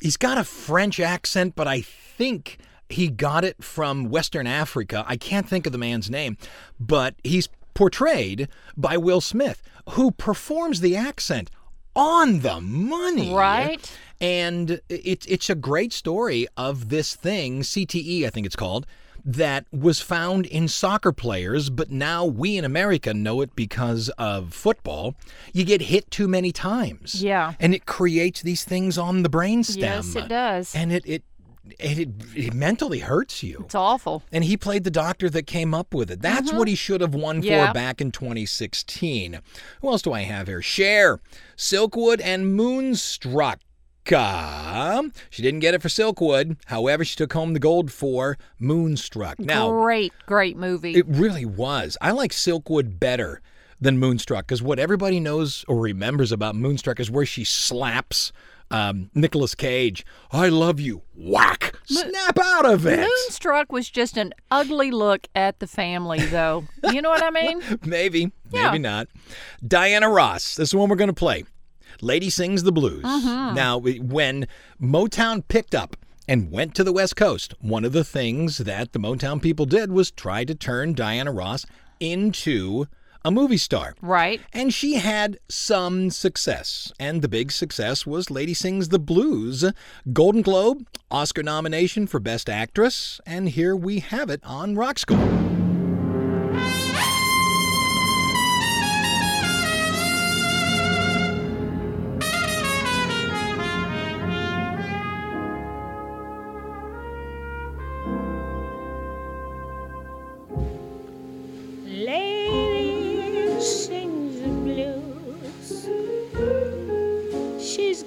He's 0.00 0.16
got 0.16 0.38
a 0.38 0.44
French 0.44 1.00
accent, 1.00 1.54
but 1.56 1.66
I 1.66 1.80
think 1.80 2.58
he 2.88 3.08
got 3.08 3.44
it 3.44 3.62
from 3.62 4.10
Western 4.10 4.46
Africa. 4.46 5.04
I 5.06 5.16
can't 5.16 5.48
think 5.48 5.66
of 5.66 5.72
the 5.72 5.78
man's 5.78 6.10
name, 6.10 6.36
but 6.78 7.14
he's 7.24 7.48
portrayed 7.74 8.48
by 8.76 8.96
Will 8.96 9.20
Smith, 9.20 9.62
who 9.90 10.10
performs 10.10 10.80
the 10.80 10.96
accent 10.96 11.50
on 11.94 12.40
the 12.40 12.60
money. 12.60 13.32
Right. 13.34 13.98
And 14.20 14.80
it's 14.88 15.26
it's 15.26 15.50
a 15.50 15.54
great 15.54 15.92
story 15.92 16.46
of 16.56 16.88
this 16.88 17.14
thing, 17.14 17.62
CTE, 17.62 18.24
I 18.24 18.30
think 18.30 18.46
it's 18.46 18.56
called, 18.56 18.86
that 19.26 19.66
was 19.72 20.00
found 20.00 20.46
in 20.46 20.68
soccer 20.68 21.10
players, 21.12 21.68
but 21.68 21.90
now 21.90 22.24
we 22.24 22.56
in 22.56 22.64
America 22.64 23.12
know 23.12 23.40
it 23.40 23.56
because 23.56 24.08
of 24.10 24.54
football. 24.54 25.16
You 25.52 25.64
get 25.64 25.82
hit 25.82 26.10
too 26.12 26.28
many 26.28 26.52
times. 26.52 27.22
Yeah. 27.22 27.54
And 27.58 27.74
it 27.74 27.86
creates 27.86 28.40
these 28.40 28.64
things 28.64 28.96
on 28.96 29.24
the 29.24 29.28
brainstem. 29.28 29.78
Yes, 29.78 30.14
it 30.14 30.28
does. 30.28 30.74
And 30.74 30.92
it 30.92 31.04
it 31.04 31.24
it, 31.78 31.98
it, 31.98 32.08
it 32.34 32.54
mentally 32.54 33.00
hurts 33.00 33.42
you. 33.42 33.62
It's 33.64 33.74
awful. 33.74 34.22
And 34.30 34.44
he 34.44 34.56
played 34.56 34.84
the 34.84 34.90
doctor 34.90 35.28
that 35.30 35.48
came 35.48 35.74
up 35.74 35.94
with 35.94 36.10
it. 36.12 36.22
That's 36.22 36.48
mm-hmm. 36.48 36.58
what 36.58 36.68
he 36.68 36.76
should 36.76 37.00
have 37.00 37.14
won 37.14 37.42
for 37.42 37.72
back 37.72 38.00
in 38.00 38.12
2016. 38.12 39.40
Who 39.80 39.88
else 39.88 40.02
do 40.02 40.12
I 40.12 40.20
have 40.20 40.46
here? 40.46 40.62
Cher, 40.62 41.18
Silkwood, 41.56 42.20
and 42.22 42.54
Moonstruck. 42.54 43.60
Uh, 44.12 45.02
She 45.30 45.42
didn't 45.42 45.60
get 45.60 45.74
it 45.74 45.82
for 45.82 45.88
Silkwood. 45.88 46.56
However, 46.66 47.04
she 47.04 47.16
took 47.16 47.32
home 47.32 47.52
the 47.52 47.58
gold 47.60 47.90
for 47.92 48.38
Moonstruck. 48.58 49.38
Now, 49.38 49.70
great, 49.70 50.12
great 50.26 50.56
movie. 50.56 50.94
it 50.94 51.06
really 51.08 51.44
was. 51.44 51.96
I 52.00 52.10
like 52.12 52.32
Silkwood 52.32 52.98
better 53.00 53.40
than 53.80 53.98
Moonstruck 53.98 54.46
because 54.46 54.62
what 54.62 54.78
everybody 54.78 55.20
knows 55.20 55.64
or 55.68 55.78
remembers 55.80 56.32
about 56.32 56.54
Moonstruck 56.54 56.98
is 56.98 57.10
where 57.10 57.26
she 57.26 57.44
slaps 57.44 58.32
um, 58.70 59.10
Nicolas 59.14 59.54
Cage. 59.54 60.04
I 60.32 60.48
love 60.48 60.80
you. 60.80 61.02
Whack. 61.14 61.74
Snap 61.84 62.38
out 62.42 62.64
of 62.66 62.86
it. 62.86 62.98
Moonstruck 63.00 63.70
was 63.70 63.88
just 63.90 64.16
an 64.16 64.32
ugly 64.50 64.90
look 64.90 65.28
at 65.36 65.60
the 65.60 65.66
family, 65.66 66.18
though. 66.26 66.64
You 66.90 67.00
know 67.02 67.10
what 67.10 67.22
I 67.22 67.30
mean? 67.30 67.60
Maybe, 67.84 68.32
Yeah. 68.50 68.70
maybe 68.70 68.78
not. 68.78 69.08
Diana 69.66 70.08
Ross. 70.08 70.56
This 70.56 70.68
is 70.68 70.70
the 70.72 70.78
one 70.78 70.88
we're 70.88 70.96
going 70.96 71.08
to 71.08 71.14
play. 71.14 71.44
Lady 72.00 72.30
sings 72.30 72.62
the 72.62 72.72
blues. 72.72 73.04
Mm-hmm. 73.04 73.54
Now, 73.54 73.78
when 73.78 74.46
Motown 74.80 75.46
picked 75.46 75.74
up 75.74 75.96
and 76.28 76.50
went 76.50 76.74
to 76.74 76.84
the 76.84 76.92
West 76.92 77.16
Coast, 77.16 77.54
one 77.60 77.84
of 77.84 77.92
the 77.92 78.04
things 78.04 78.58
that 78.58 78.92
the 78.92 78.98
Motown 78.98 79.40
people 79.40 79.66
did 79.66 79.92
was 79.92 80.10
try 80.10 80.44
to 80.44 80.54
turn 80.54 80.94
Diana 80.94 81.32
Ross 81.32 81.66
into 82.00 82.86
a 83.24 83.30
movie 83.30 83.56
star. 83.56 83.94
Right. 84.00 84.40
And 84.52 84.72
she 84.72 84.94
had 84.94 85.38
some 85.48 86.10
success. 86.10 86.92
And 87.00 87.22
the 87.22 87.28
big 87.28 87.50
success 87.50 88.06
was 88.06 88.30
Lady 88.30 88.54
Sings 88.54 88.90
the 88.90 89.00
Blues. 89.00 89.64
Golden 90.12 90.42
Globe, 90.42 90.86
Oscar 91.10 91.42
nomination 91.42 92.06
for 92.06 92.20
Best 92.20 92.48
Actress. 92.48 93.20
And 93.26 93.48
here 93.48 93.74
we 93.74 93.98
have 93.98 94.30
it 94.30 94.40
on 94.44 94.76
Rock 94.76 95.00
School. 95.00 95.65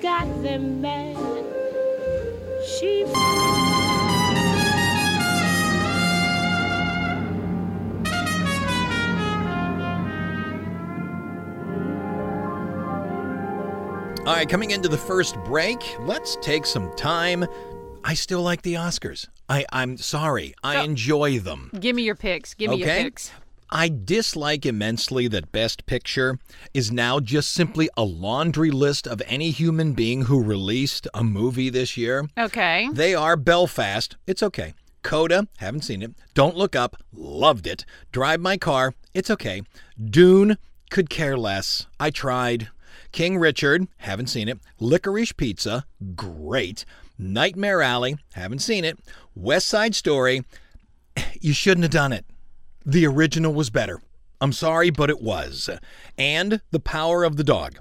Got 0.01 0.25
them 0.43 0.81
bad. 0.81 1.17
She 2.65 3.03
All 14.25 14.35
right, 14.35 14.47
coming 14.47 14.69
into 14.71 14.87
the 14.87 14.97
first 14.97 15.35
break, 15.43 15.79
let's 16.01 16.37
take 16.41 16.65
some 16.67 16.95
time. 16.95 17.45
I 18.03 18.13
still 18.13 18.43
like 18.43 18.61
the 18.61 18.75
Oscars. 18.75 19.27
I, 19.47 19.65
I'm 19.71 19.97
sorry. 19.97 20.53
I 20.63 20.83
enjoy 20.83 21.39
them. 21.39 21.71
Give 21.79 21.95
me 21.95 22.03
your 22.03 22.13
picks. 22.15 22.53
Give 22.53 22.69
me 22.69 22.77
your 22.77 22.87
Okay. 22.87 23.03
picks. 23.05 23.31
I 23.71 23.89
dislike 23.89 24.65
immensely 24.65 25.27
that 25.27 25.51
Best 25.51 25.85
Picture 25.85 26.39
is 26.73 26.91
now 26.91 27.19
just 27.19 27.51
simply 27.51 27.87
a 27.95 28.03
laundry 28.03 28.71
list 28.71 29.07
of 29.07 29.21
any 29.27 29.51
human 29.51 29.93
being 29.93 30.23
who 30.23 30.43
released 30.43 31.07
a 31.13 31.23
movie 31.23 31.69
this 31.69 31.95
year. 31.95 32.27
Okay. 32.37 32.89
They 32.91 33.13
are 33.13 33.35
Belfast. 33.35 34.17
It's 34.25 34.41
okay. 34.41 34.73
Coda, 35.03 35.47
haven't 35.57 35.83
seen 35.83 36.01
it. 36.01 36.11
Don't 36.33 36.57
Look 36.57 36.75
Up, 36.75 36.97
loved 37.13 37.67
it. 37.67 37.85
Drive 38.11 38.39
My 38.39 38.57
Car, 38.57 38.93
it's 39.13 39.29
okay. 39.29 39.61
Dune, 40.03 40.57
could 40.89 41.09
care 41.09 41.37
less. 41.37 41.85
I 41.99 42.09
tried. 42.09 42.69
King 43.11 43.37
Richard, 43.37 43.87
haven't 43.97 44.27
seen 44.27 44.49
it. 44.49 44.59
Licorice 44.79 45.31
Pizza, 45.35 45.85
great. 46.15 46.85
Nightmare 47.17 47.81
Alley, 47.81 48.17
haven't 48.33 48.59
seen 48.59 48.83
it. 48.83 48.99
West 49.35 49.67
Side 49.67 49.95
Story, 49.95 50.43
you 51.41 51.53
shouldn't 51.53 51.83
have 51.83 51.91
done 51.91 52.13
it. 52.13 52.25
The 52.89 53.05
original 53.05 53.53
was 53.53 53.69
better. 53.69 54.01
I'm 54.41 54.51
sorry, 54.51 54.89
but 54.89 55.11
it 55.11 55.21
was. 55.21 55.69
And 56.17 56.59
The 56.71 56.79
Power 56.79 57.23
of 57.23 57.37
the 57.37 57.43
Dog. 57.43 57.77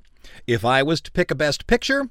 If 0.46 0.66
I 0.66 0.82
was 0.82 1.00
to 1.00 1.10
pick 1.10 1.30
a 1.30 1.34
best 1.34 1.66
picture, 1.66 2.10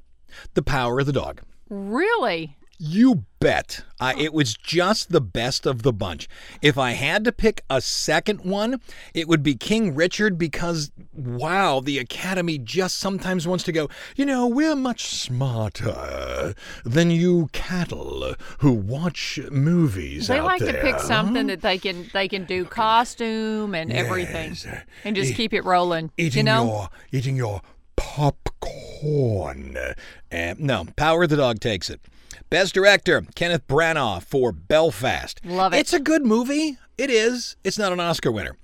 The 0.56 0.64
Power 0.64 1.00
of 1.00 1.06
the 1.06 1.14
Dog. 1.14 1.42
Really? 1.70 2.57
You 2.80 3.26
bet. 3.40 3.84
I, 4.00 4.14
it 4.16 4.34
was 4.34 4.54
just 4.54 5.12
the 5.12 5.20
best 5.22 5.66
of 5.66 5.82
the 5.82 5.92
bunch. 5.92 6.30
If 6.62 6.78
I 6.78 6.92
had 6.92 7.24
to 7.24 7.32
pick 7.32 7.64
a 7.72 7.82
second 7.82 8.42
one, 8.42 8.80
it 9.16 9.28
would 9.28 9.42
be 9.42 9.56
King 9.56 9.96
Richard 9.96 10.38
because, 10.38 10.92
wow, 11.12 11.80
the 11.80 11.98
Academy 11.98 12.60
just 12.60 12.98
sometimes 12.98 13.48
wants 13.48 13.64
to 13.64 13.72
go, 13.72 13.90
you 14.16 14.26
know, 14.28 14.46
we're 14.46 14.76
much 14.76 15.06
smarter 15.08 16.54
than 16.86 17.10
you 17.10 17.50
cattle 17.52 18.36
who 18.60 18.74
watch 18.74 19.40
movies 19.52 20.28
They 20.28 20.42
like 20.42 20.60
to 20.62 20.74
pick 20.74 21.00
something 21.00 21.48
that 21.48 21.62
they 21.62 21.80
can 21.80 22.08
they 22.14 22.28
can 22.28 22.46
do 22.46 22.64
costume 22.64 23.74
and 23.74 23.92
everything, 23.92 24.56
and 25.04 25.16
just 25.16 25.32
E- 25.32 25.34
keep 25.34 25.54
it 25.54 25.64
rolling. 25.66 26.12
eating 26.18 26.42
you 26.42 26.44
know? 26.44 26.66
your 26.66 26.90
eating 27.12 27.36
your 27.36 27.62
popcorn. 27.96 29.78
Uh, 30.32 30.54
no, 30.60 30.86
Power 30.96 31.24
of 31.24 31.30
the 31.30 31.38
Dog 31.38 31.60
takes 31.60 31.90
it. 31.90 32.02
Best 32.50 32.74
director 32.74 33.26
Kenneth 33.36 33.68
Branagh 33.68 34.24
for 34.24 34.52
Belfast. 34.52 35.44
Love 35.46 35.74
it. 35.74 35.78
It's 35.78 35.94
a 35.94 36.00
good 36.00 36.26
movie. 36.26 36.78
It 36.98 37.10
is. 37.10 37.56
It's 37.64 37.78
not 37.78 37.94
an 37.94 38.00
Oscar 38.00 38.32
winner. 38.32 38.58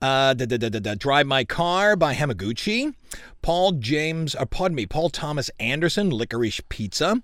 Uh, 0.00 0.34
da, 0.34 0.46
da, 0.46 0.56
da, 0.56 0.68
da, 0.68 0.94
Drive 0.94 1.26
My 1.26 1.44
Car 1.44 1.96
by 1.96 2.14
Hamaguchi. 2.14 2.94
Paul 3.42 3.72
James, 3.72 4.34
or 4.34 4.46
pardon 4.46 4.76
me, 4.76 4.86
Paul 4.86 5.10
Thomas 5.10 5.50
Anderson, 5.58 6.10
Licorice 6.10 6.60
Pizza. 6.68 7.22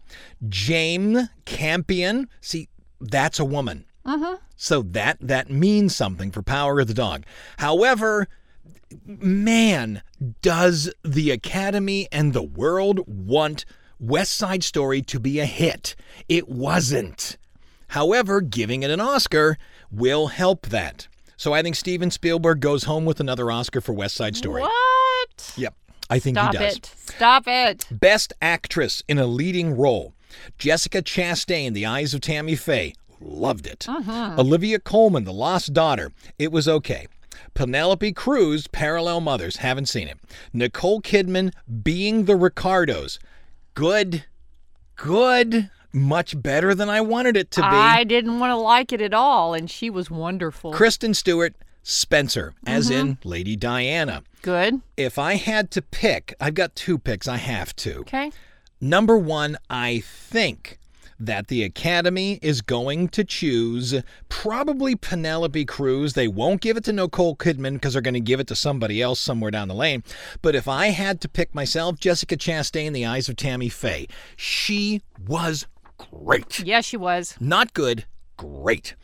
James 0.49 1.29
Campion. 1.45 2.29
See, 2.41 2.69
that's 3.01 3.39
a 3.39 3.45
woman. 3.45 3.85
Uh-huh. 4.05 4.39
So 4.57 4.83
that 4.83 5.19
that 5.21 5.51
means 5.51 5.97
something 5.97 6.31
for 6.31 6.43
Power 6.43 6.81
of 6.81 6.89
the 6.89 6.95
Dog. 6.95 7.25
However, 7.59 8.29
man, 9.05 10.03
does 10.43 10.93
the 11.03 11.31
Academy 11.31 12.09
and 12.13 12.33
the 12.33 12.43
world 12.43 13.01
want 13.07 13.65
West 13.99 14.37
Side 14.37 14.65
Story 14.65 15.03
to 15.03 15.21
be 15.21 15.41
a 15.41 15.47
hit? 15.47 15.95
It 16.29 16.49
wasn't. 16.49 17.37
However, 17.89 18.41
giving 18.41 18.83
it 18.83 18.91
an 18.91 19.01
Oscar 19.01 19.57
will 19.91 20.29
help 20.29 20.67
that. 20.67 21.09
So 21.37 21.53
I 21.53 21.63
think 21.63 21.77
Steven 21.77 22.11
Spielberg 22.11 22.61
goes 22.61 22.85
home 22.85 23.05
with 23.05 23.21
another 23.21 23.51
Oscar 23.51 23.81
for 23.81 23.93
West 23.93 24.15
Side 24.17 24.37
Story. 24.37 24.63
What? 24.63 25.55
Yep, 25.57 25.75
I 26.11 26.19
think 26.19 26.37
Stop 26.37 26.53
he 26.53 26.59
does. 26.59 26.75
Stop 26.75 26.79
it. 26.79 27.11
Stop 27.11 27.45
it. 27.47 27.87
Best 27.91 28.33
Actress 28.41 29.03
in 29.09 29.19
a 29.19 29.27
Leading 29.27 29.77
Role. 29.77 30.15
Jessica 30.59 31.03
Chastain, 31.03 31.75
The 31.75 31.87
Eyes 31.87 32.15
of 32.15 32.21
Tammy 32.21 32.57
Faye. 32.57 32.95
Loved 33.21 33.67
it. 33.67 33.89
Uh-huh. 33.89 34.35
Olivia 34.39 34.79
Colman, 34.79 35.25
The 35.25 35.33
Lost 35.33 35.73
Daughter. 35.73 36.13
It 36.39 36.53
was 36.53 36.69
okay. 36.69 37.07
Penelope 37.55 38.13
Cruz, 38.13 38.67
Parallel 38.67 39.21
Mothers. 39.21 39.57
Haven't 39.57 39.87
seen 39.87 40.09
it. 40.09 40.19
Nicole 40.53 41.01
Kidman, 41.01 41.53
Being 41.83 42.25
the 42.25 42.37
Ricardos. 42.37 43.19
Good. 43.75 44.25
Good. 44.97 45.71
Much 45.93 46.41
better 46.41 46.75
than 46.75 46.89
I 46.89 47.01
wanted 47.01 47.37
it 47.37 47.51
to 47.53 47.61
be. 47.61 47.67
I 47.67 48.05
didn't 48.05 48.39
want 48.39 48.51
to 48.51 48.57
like 48.57 48.93
it 48.93 49.01
at 49.01 49.15
all, 49.15 49.55
and 49.55 49.71
she 49.71 49.91
was 49.91 50.11
wonderful. 50.11 50.73
Kristen 50.73 51.15
Stewart, 51.15 51.55
Spencer, 51.83 52.55
as 52.67 52.91
mm-hmm. 52.91 53.01
in 53.01 53.19
Lady 53.25 53.57
Diana. 53.57 54.23
Good. 54.43 54.81
If 54.97 55.19
I 55.19 55.35
had 55.35 55.71
to 55.73 55.83
pick, 55.83 56.35
I've 56.41 56.55
got 56.55 56.75
two 56.75 56.99
picks. 56.99 57.29
I 57.29 57.37
have 57.37 57.75
to. 57.77 58.01
Okay. 58.01 58.33
Number 58.81 59.17
one, 59.17 59.57
I 59.71 60.01
think 60.01 60.79
that 61.19 61.49
the 61.49 61.63
Academy 61.63 62.39
is 62.43 62.61
going 62.61 63.09
to 63.09 63.25
choose 63.25 63.95
probably 64.29 64.97
Penelope 64.97 65.65
Cruz. 65.67 66.15
They 66.15 66.29
won't 66.29 66.61
give 66.61 66.77
it 66.77 66.85
to 66.85 66.93
Nicole 66.93 67.37
Kidman 67.37 67.75
because 67.75 67.93
they're 67.93 68.03
going 68.03 68.15
to 68.15 68.21
give 68.21 68.41
it 68.41 68.47
to 68.49 68.57
somebody 68.57 69.01
else 69.01 69.21
somewhere 69.21 69.51
down 69.51 69.69
the 69.69 69.75
lane. 69.75 70.03
But 70.43 70.55
if 70.55 70.69
I 70.69 70.89
had 70.89 71.21
to 71.23 71.29
pick 71.29 71.55
myself, 71.55 71.99
Jessica 71.99 72.37
Chastain, 72.37 72.93
The 72.93 73.07
Eyes 73.07 73.29
of 73.29 73.37
Tammy 73.37 73.69
Faye, 73.69 74.09
she 74.37 75.03
was 75.27 75.67
great. 75.97 76.61
Yeah, 76.61 76.81
she 76.81 76.97
was. 76.97 77.37
Not 77.41 77.75
good, 77.75 78.07
great. 78.37 78.95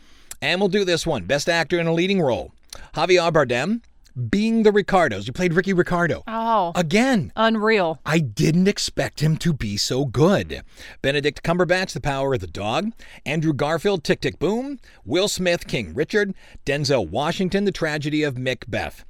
And 0.43 0.61
we'll 0.61 0.69
do 0.69 0.85
this 0.85 1.07
one 1.07 1.25
Best 1.25 1.49
Actor 1.49 1.79
in 1.79 1.87
a 1.87 1.93
Leading 1.93 2.21
Role 2.21 2.52
Javier 2.95 3.33
Bardem, 3.33 3.83
Being 4.29 4.65
the 4.65 4.73
Ricardos. 4.73 5.27
You 5.27 5.33
played 5.33 5.55
Ricky 5.55 5.73
Ricardo. 5.73 6.23
Oh, 6.27 6.73
Again, 6.75 7.33
unreal. 7.37 8.00
I 8.05 8.19
didn't 8.19 8.69
expect 8.69 9.21
him 9.21 9.37
to 9.39 9.53
be 9.53 9.77
so 9.77 10.05
good. 10.05 10.62
Benedict 11.00 11.43
Cumberbatch, 11.43 11.93
The 11.93 12.00
Power 12.00 12.35
of 12.35 12.41
the 12.41 12.47
Dog. 12.47 12.93
Andrew 13.25 13.53
Garfield, 13.53 14.05
Tick 14.05 14.21
Tick 14.21 14.39
Boom. 14.39 14.79
Will 15.05 15.29
Smith, 15.29 15.67
King 15.67 15.95
Richard. 15.95 16.35
Denzel 16.67 17.09
Washington, 17.09 17.65
The 17.65 17.73
Tragedy 17.73 18.23
of 18.23 18.37
Macbeth. 18.37 19.05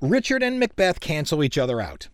Richard 0.00 0.42
and 0.42 0.58
Macbeth 0.58 1.00
cancel 1.00 1.44
each 1.44 1.56
other 1.56 1.80
out. 1.80 2.08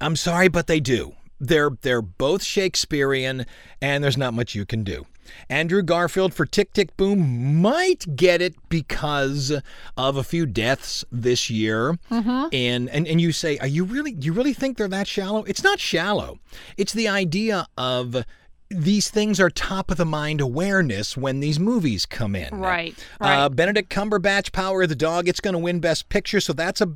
I'm 0.00 0.16
sorry, 0.16 0.48
but 0.48 0.66
they 0.66 0.80
do. 0.80 1.14
They're 1.42 1.70
they're 1.82 2.00
both 2.02 2.42
Shakespearean, 2.44 3.44
and 3.80 4.02
there's 4.04 4.16
not 4.16 4.32
much 4.32 4.54
you 4.54 4.64
can 4.64 4.84
do. 4.84 5.06
Andrew 5.48 5.82
Garfield 5.82 6.34
for 6.34 6.46
Tick 6.46 6.72
Tick 6.72 6.96
Boom 6.96 7.60
might 7.60 8.16
get 8.16 8.40
it 8.40 8.54
because 8.68 9.52
of 9.96 10.16
a 10.16 10.22
few 10.24 10.46
deaths 10.46 11.04
this 11.10 11.50
year. 11.50 11.98
And, 12.10 12.88
and 12.90 13.06
and 13.08 13.20
you 13.20 13.32
say, 13.32 13.58
are 13.58 13.66
you 13.66 13.84
really 13.84 14.16
you 14.20 14.32
really 14.32 14.52
think 14.52 14.78
they're 14.78 14.88
that 14.88 15.08
shallow? 15.08 15.42
It's 15.44 15.62
not 15.64 15.80
shallow. 15.80 16.38
It's 16.76 16.92
the 16.92 17.08
idea 17.08 17.66
of 17.76 18.24
these 18.70 19.10
things 19.10 19.38
are 19.38 19.50
top 19.50 19.90
of 19.90 19.96
the 19.98 20.06
mind 20.06 20.40
awareness 20.40 21.16
when 21.16 21.40
these 21.40 21.58
movies 21.60 22.06
come 22.06 22.34
in. 22.34 22.48
Right, 22.58 22.94
Uh, 23.20 23.24
right. 23.26 23.48
Benedict 23.48 23.90
Cumberbatch, 23.90 24.50
Power 24.52 24.82
of 24.84 24.88
the 24.88 24.96
Dog. 24.96 25.28
It's 25.28 25.40
going 25.40 25.52
to 25.52 25.58
win 25.58 25.78
Best 25.80 26.08
Picture, 26.08 26.40
so 26.40 26.52
that's 26.52 26.80
a 26.80 26.88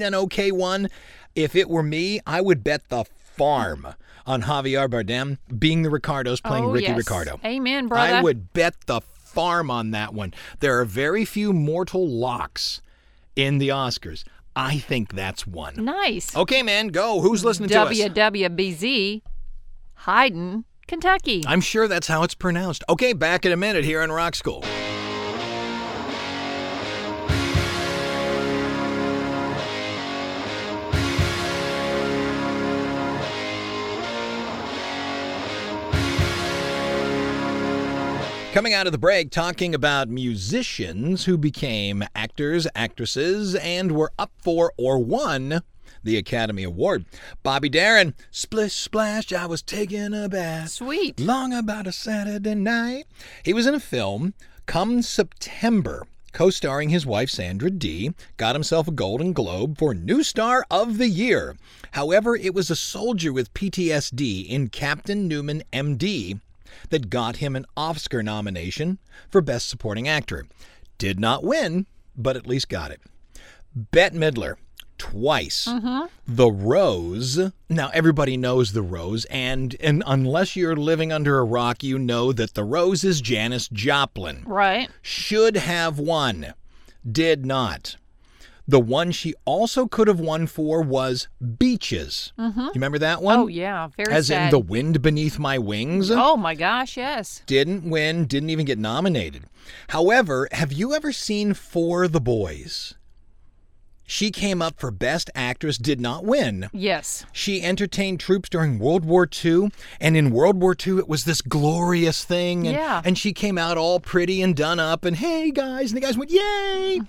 an 0.00 0.14
okay 0.14 0.50
one. 0.52 0.88
If 1.34 1.56
it 1.56 1.68
were 1.70 1.82
me, 1.82 2.20
I 2.26 2.40
would 2.42 2.62
bet 2.62 2.88
the 2.90 3.04
farm 3.36 3.94
on 4.26 4.42
Javier 4.42 4.88
Bardem 4.88 5.38
being 5.58 5.82
the 5.82 5.90
Ricardos 5.90 6.40
playing 6.40 6.64
oh, 6.64 6.70
Ricky 6.70 6.86
yes. 6.86 6.96
Ricardo. 6.96 7.40
Amen, 7.44 7.88
brother. 7.88 8.16
I 8.16 8.22
would 8.22 8.52
bet 8.52 8.74
the 8.86 9.00
farm 9.00 9.70
on 9.70 9.90
that 9.92 10.14
one. 10.14 10.34
There 10.60 10.78
are 10.78 10.84
very 10.84 11.24
few 11.24 11.52
mortal 11.52 12.08
locks 12.08 12.82
in 13.34 13.58
the 13.58 13.68
Oscars. 13.68 14.24
I 14.54 14.78
think 14.78 15.14
that's 15.14 15.46
one. 15.46 15.84
Nice. 15.84 16.36
Okay, 16.36 16.62
man, 16.62 16.88
go. 16.88 17.20
Who's 17.20 17.44
listening 17.44 17.70
to 17.70 17.80
us? 17.80 17.98
WWBZ, 17.98 19.22
Hayden, 20.06 20.64
Kentucky. 20.86 21.42
I'm 21.46 21.62
sure 21.62 21.88
that's 21.88 22.06
how 22.06 22.22
it's 22.22 22.34
pronounced. 22.34 22.84
Okay, 22.88 23.14
back 23.14 23.46
in 23.46 23.52
a 23.52 23.56
minute 23.56 23.84
here 23.84 24.02
in 24.02 24.12
Rock 24.12 24.34
School. 24.34 24.62
Coming 38.52 38.74
out 38.74 38.84
of 38.84 38.92
the 38.92 38.98
break, 38.98 39.30
talking 39.30 39.74
about 39.74 40.10
musicians 40.10 41.24
who 41.24 41.38
became 41.38 42.04
actors, 42.14 42.66
actresses, 42.74 43.54
and 43.54 43.92
were 43.92 44.12
up 44.18 44.30
for 44.36 44.74
or 44.76 44.98
won 44.98 45.62
the 46.04 46.18
Academy 46.18 46.62
Award. 46.62 47.06
Bobby 47.42 47.70
Darin, 47.70 48.12
Splish 48.30 48.74
Splash, 48.74 49.32
I 49.32 49.46
was 49.46 49.62
taking 49.62 50.12
a 50.12 50.28
bath. 50.28 50.68
Sweet. 50.68 51.18
Long 51.18 51.54
about 51.54 51.86
a 51.86 51.92
Saturday 51.92 52.54
night. 52.54 53.06
He 53.42 53.54
was 53.54 53.66
in 53.66 53.74
a 53.74 53.80
film 53.80 54.34
come 54.66 55.00
September, 55.00 56.06
co 56.34 56.50
starring 56.50 56.90
his 56.90 57.06
wife 57.06 57.30
Sandra 57.30 57.70
Dee, 57.70 58.12
got 58.36 58.54
himself 58.54 58.86
a 58.86 58.92
Golden 58.92 59.32
Globe 59.32 59.78
for 59.78 59.94
New 59.94 60.22
Star 60.22 60.66
of 60.70 60.98
the 60.98 61.08
Year. 61.08 61.56
However, 61.92 62.36
it 62.36 62.52
was 62.52 62.70
a 62.70 62.76
soldier 62.76 63.32
with 63.32 63.54
PTSD 63.54 64.46
in 64.46 64.68
Captain 64.68 65.26
Newman, 65.26 65.62
MD, 65.72 66.38
that 66.90 67.10
got 67.10 67.36
him 67.36 67.56
an 67.56 67.66
Oscar 67.76 68.22
nomination 68.22 68.98
for 69.30 69.40
Best 69.40 69.68
Supporting 69.68 70.08
Actor. 70.08 70.46
Did 70.98 71.18
not 71.18 71.44
win, 71.44 71.86
but 72.16 72.36
at 72.36 72.46
least 72.46 72.68
got 72.68 72.90
it. 72.90 73.00
Bette 73.74 74.16
Midler, 74.16 74.56
twice. 74.98 75.66
Mm-hmm. 75.66 76.06
The 76.28 76.50
Rose. 76.50 77.52
Now 77.68 77.90
everybody 77.92 78.36
knows 78.36 78.72
the 78.72 78.82
Rose, 78.82 79.24
and 79.26 79.74
and 79.80 80.02
unless 80.06 80.54
you're 80.54 80.76
living 80.76 81.10
under 81.12 81.38
a 81.38 81.44
rock, 81.44 81.82
you 81.82 81.98
know 81.98 82.32
that 82.32 82.54
the 82.54 82.64
Rose 82.64 83.02
is 83.02 83.20
Janis 83.20 83.68
Joplin. 83.68 84.44
Right. 84.46 84.88
Should 85.00 85.56
have 85.56 85.98
won, 85.98 86.54
did 87.10 87.44
not. 87.44 87.96
The 88.68 88.78
one 88.80 89.10
she 89.10 89.34
also 89.44 89.86
could 89.86 90.06
have 90.08 90.20
won 90.20 90.46
for 90.46 90.82
was 90.82 91.28
Beaches. 91.58 92.32
Mm-hmm. 92.38 92.60
You 92.60 92.70
remember 92.74 92.98
that 92.98 93.20
one? 93.20 93.38
Oh, 93.38 93.46
yeah. 93.48 93.88
Very 93.96 94.12
As 94.12 94.28
sad. 94.28 94.44
in 94.44 94.50
The 94.50 94.58
Wind 94.60 95.02
Beneath 95.02 95.38
My 95.38 95.58
Wings? 95.58 96.10
Oh, 96.10 96.36
my 96.36 96.54
gosh, 96.54 96.96
yes. 96.96 97.42
Didn't 97.46 97.88
win, 97.88 98.26
didn't 98.26 98.50
even 98.50 98.64
get 98.64 98.78
nominated. 98.78 99.44
However, 99.88 100.48
have 100.52 100.72
you 100.72 100.94
ever 100.94 101.12
seen 101.12 101.54
For 101.54 102.06
the 102.06 102.20
Boys? 102.20 102.94
She 104.04 104.30
came 104.30 104.60
up 104.60 104.78
for 104.78 104.90
Best 104.90 105.30
Actress, 105.34 105.78
did 105.78 106.00
not 106.00 106.24
win. 106.24 106.68
Yes. 106.72 107.24
She 107.32 107.62
entertained 107.62 108.20
troops 108.20 108.48
during 108.48 108.78
World 108.78 109.04
War 109.04 109.26
II, 109.44 109.70
and 110.00 110.16
in 110.16 110.30
World 110.30 110.60
War 110.60 110.76
II, 110.86 110.98
it 110.98 111.08
was 111.08 111.24
this 111.24 111.40
glorious 111.40 112.22
thing. 112.24 112.66
And, 112.66 112.76
Yeah. 112.76 113.00
and 113.04 113.16
she 113.16 113.32
came 113.32 113.56
out 113.56 113.78
all 113.78 114.00
pretty 114.00 114.42
and 114.42 114.54
done 114.54 114.78
up, 114.78 115.04
and 115.04 115.16
hey, 115.16 115.50
guys, 115.50 115.92
and 115.92 115.96
the 115.96 116.04
guys 116.04 116.18
went, 116.18 116.30
yay! 116.30 117.00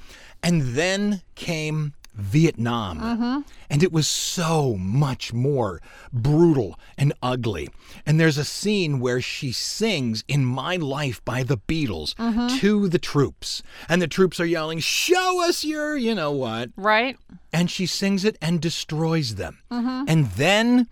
And 0.43 0.61
then 0.75 1.21
came 1.35 1.93
Vietnam. 2.13 2.99
Mm-hmm. 2.99 3.39
And 3.69 3.81
it 3.81 3.91
was 3.91 4.07
so 4.07 4.75
much 4.75 5.33
more 5.33 5.81
brutal 6.11 6.79
and 6.97 7.11
ugly. 7.23 7.69
And 8.05 8.19
there's 8.19 8.37
a 8.37 8.45
scene 8.45 8.99
where 8.99 9.19
she 9.21 9.51
sings 9.51 10.23
In 10.27 10.45
My 10.45 10.75
Life 10.75 11.23
by 11.25 11.41
the 11.43 11.57
Beatles 11.57 12.13
mm-hmm. 12.15 12.55
to 12.59 12.87
the 12.87 12.99
troops. 12.99 13.63
And 13.89 14.01
the 14.01 14.07
troops 14.07 14.39
are 14.39 14.45
yelling, 14.45 14.79
Show 14.79 15.43
us 15.47 15.63
your, 15.63 15.97
you 15.97 16.13
know 16.13 16.31
what 16.31 16.69
Right? 16.75 17.17
and 17.51 17.69
she 17.71 17.85
sings 17.85 18.25
it 18.25 18.37
and 18.41 18.61
destroys 18.61 19.35
them. 19.35 19.59
Mm-hmm. 19.71 20.05
And 20.07 20.27
then 20.31 20.87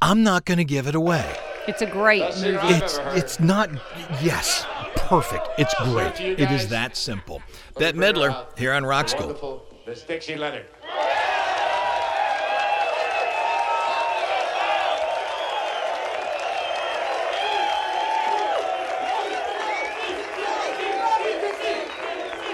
I'm 0.00 0.22
not 0.22 0.44
going 0.44 0.58
to 0.58 0.64
give 0.64 0.86
it 0.86 0.94
away. 0.94 1.34
It's 1.66 1.82
a 1.82 1.86
great 1.86 2.22
movie. 2.36 2.58
It's 2.62 2.98
it's 3.14 3.40
not 3.40 3.70
yes, 4.22 4.64
perfect. 4.96 5.48
It's 5.58 5.74
great. 5.84 6.20
It 6.20 6.50
is 6.50 6.68
that 6.68 6.96
simple. 6.96 7.42
Bette 7.78 7.96
Midler 7.96 8.46
here 8.58 8.72
on 8.72 8.84
Rock 8.84 9.08
School. 9.08 9.26
Wonderful. 9.26 9.66
Miss 9.86 10.02
Dixie 10.02 10.36
Leonard. 10.36 10.66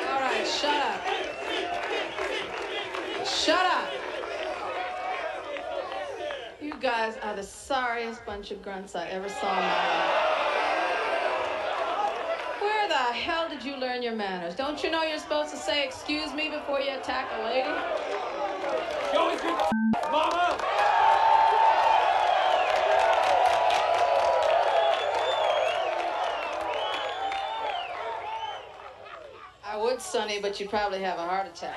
All 0.09 0.21
right, 0.21 0.47
shut 0.47 0.75
up. 0.75 1.01
Shut 3.27 3.67
up. 3.67 3.89
You 6.61 6.75
guys 6.81 7.17
are 7.23 7.35
the 7.35 7.43
sorriest 7.43 8.25
bunch 8.27 8.51
of 8.51 8.63
grunts 8.63 8.95
I 8.95 9.07
ever 9.09 9.29
saw 9.29 9.51
in 9.51 9.65
my 9.65 9.99
life. 9.99 10.32
Hell 13.13 13.49
did 13.49 13.63
you 13.63 13.77
learn 13.77 14.03
your 14.03 14.15
manners? 14.15 14.55
Don't 14.55 14.83
you 14.83 14.91
know 14.91 15.03
you're 15.03 15.19
supposed 15.19 15.51
to 15.51 15.57
say 15.57 15.85
excuse 15.85 16.33
me 16.33 16.49
before 16.49 16.81
you 16.81 16.93
attack 16.93 17.29
a 17.39 17.45
lady? 17.45 17.69
Mama! 20.11 20.59
I 29.65 29.77
would, 29.77 30.01
Sonny, 30.01 30.41
but 30.41 30.59
you 30.59 30.69
probably 30.69 31.01
have 31.03 31.19
a 31.19 31.25
heart 31.25 31.47
attack. 31.47 31.77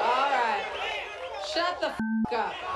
All 0.00 0.30
right. 0.30 0.64
Shut 1.52 1.80
the 1.80 1.88
f- 1.88 1.98
up. 2.32 2.75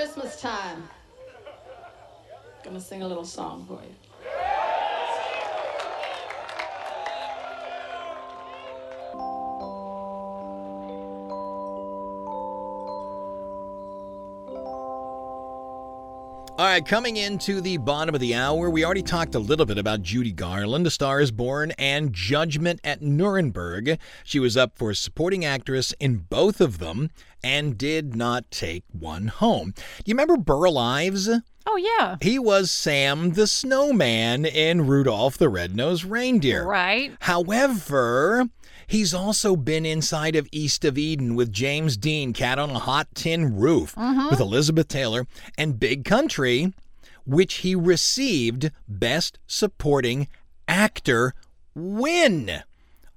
Christmas 0.00 0.40
time. 0.40 0.88
I'm 2.56 2.64
Gonna 2.64 2.80
sing 2.80 3.02
a 3.02 3.06
little 3.06 3.26
song 3.26 3.66
for 3.66 3.82
you. 3.82 4.09
Right, 16.80 16.88
coming 16.88 17.16
into 17.16 17.60
the 17.60 17.76
bottom 17.76 18.14
of 18.14 18.20
the 18.20 18.34
hour, 18.34 18.70
we 18.70 18.84
already 18.84 19.02
talked 19.02 19.34
a 19.34 19.38
little 19.38 19.66
bit 19.66 19.76
about 19.76 20.02
Judy 20.02 20.32
Garland, 20.32 20.86
A 20.86 20.90
Star 20.90 21.20
is 21.20 21.30
Born, 21.30 21.72
and 21.72 22.12
Judgment 22.12 22.80
at 22.82 23.02
Nuremberg. 23.02 23.98
She 24.24 24.38
was 24.40 24.56
up 24.56 24.76
for 24.76 24.94
supporting 24.94 25.44
actress 25.44 25.92
in 26.00 26.18
both 26.30 26.60
of 26.60 26.78
them 26.78 27.10
and 27.42 27.76
did 27.76 28.16
not 28.16 28.50
take 28.50 28.84
one 28.92 29.26
home. 29.28 29.72
Do 29.72 30.04
you 30.06 30.14
remember 30.14 30.36
Burl 30.36 30.78
Ives? 30.78 31.28
Oh, 31.66 31.76
yeah. 31.76 32.16
He 32.22 32.38
was 32.38 32.70
Sam 32.70 33.32
the 33.32 33.46
Snowman 33.46 34.46
in 34.46 34.86
Rudolph 34.86 35.36
the 35.36 35.48
Red-Nosed 35.48 36.04
Reindeer. 36.04 36.66
Right. 36.66 37.12
However, 37.20 38.48
he's 38.90 39.14
also 39.14 39.56
been 39.56 39.86
inside 39.86 40.36
of 40.36 40.48
East 40.52 40.84
of 40.84 40.98
Eden 40.98 41.34
with 41.34 41.52
James 41.52 41.96
Dean, 41.96 42.32
Cat 42.32 42.58
on 42.58 42.70
a 42.70 42.78
Hot 42.78 43.08
Tin 43.14 43.56
Roof, 43.56 43.94
mm-hmm. 43.94 44.28
with 44.28 44.40
Elizabeth 44.40 44.88
Taylor, 44.88 45.26
and 45.56 45.80
Big 45.80 46.04
Country 46.04 46.72
which 47.30 47.54
he 47.56 47.74
received 47.74 48.70
Best 48.88 49.38
Supporting 49.46 50.28
Actor 50.66 51.34
win. 51.74 52.62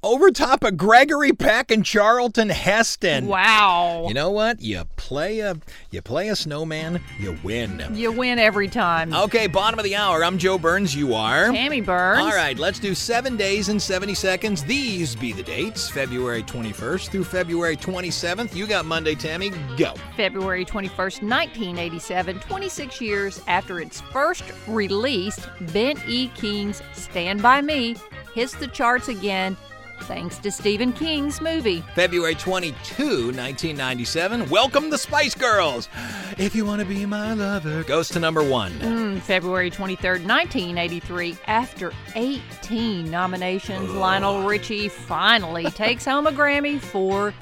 Over 0.04 0.32
top 0.32 0.66
of 0.66 0.76
Gregory 0.76 1.32
Peck 1.32 1.72
and 1.72 1.86
Charlton 1.86 2.50
Heston. 2.50 3.26
Wow. 3.26 4.04
You 4.06 4.14
know 4.14 4.32
what? 4.32 4.62
You 4.62 4.84
play 4.98 5.40
a 5.40 5.56
you 5.92 6.02
play 6.02 6.28
a 6.28 6.36
snowman, 6.36 7.00
you 7.18 7.38
win. 7.42 7.82
You 7.94 8.12
win 8.12 8.38
every 8.38 8.68
time. 8.68 9.14
Okay, 9.14 9.48
bottom 9.48 9.80
of 9.80 9.86
the 9.86 9.96
hour. 9.96 10.22
I'm 10.26 10.38
Joe 10.38 10.58
Burns. 10.58 10.94
You 10.94 11.14
are. 11.14 11.54
Tammy 11.54 11.80
Burns. 11.80 12.20
All 12.20 12.34
right, 12.34 12.60
let's 12.60 12.80
do 12.80 12.94
seven 12.94 13.38
days 13.38 13.70
and 13.70 13.82
70 13.82 14.14
seconds. 14.14 14.62
These 14.66 15.16
be 15.16 15.32
the 15.32 15.44
dates 15.44 15.90
February 15.90 16.44
21st 16.44 17.08
through 17.08 17.24
February 17.24 17.78
27th. 17.78 18.54
You 18.54 18.68
got 18.68 18.84
Monday, 18.84 19.16
Tammy. 19.16 19.52
Go. 19.78 19.94
February 20.18 20.66
21st, 20.66 21.24
1987, 21.24 22.42
26 22.42 23.00
years 23.00 23.42
after 23.48 23.80
its 23.80 24.02
first 24.02 24.44
release, 24.68 25.40
Ben 25.72 25.98
E. 26.06 26.28
King's 26.36 26.82
Stand 26.92 27.42
By 27.42 27.62
Me 27.62 27.96
hits 28.36 28.54
the 28.56 28.68
charts 28.68 29.08
again 29.08 29.56
thanks 30.04 30.38
to 30.40 30.52
Stephen 30.52 30.94
King's 30.94 31.42
movie. 31.42 31.82
February 31.96 32.36
22, 32.36 32.74
1997. 33.04 34.50
Welcome 34.50 34.90
the 34.90 34.98
Spice 34.98 35.36
Girls. 35.36 35.90
If 36.38 36.56
you 36.56 36.66
want 36.66 36.82
to 36.82 36.88
be 36.88 37.06
my 37.06 37.34
lover, 37.34 37.84
goes 37.84 38.10
to 38.10 38.20
number 38.20 38.44
one. 38.44 38.72
Mm, 38.74 39.20
February 39.22 39.72
23rd, 39.72 40.26
1983, 40.26 41.38
after 41.48 41.92
18 42.16 43.10
nominations, 43.10 43.90
Lionel 43.92 44.44
Richie 44.44 44.90
finally 44.90 45.66
takes 45.72 46.06
home 46.06 46.28
a 46.28 46.32
Grammy 46.32 46.80
for 46.80 47.34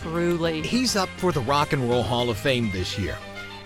Truly. 0.00 0.62
He's 0.62 0.96
up 0.96 1.08
for 1.16 1.32
the 1.32 1.40
Rock 1.40 1.72
and 1.72 1.88
Roll 1.88 2.02
Hall 2.02 2.30
of 2.30 2.36
Fame 2.36 2.70
this 2.72 2.98
year. 2.98 3.16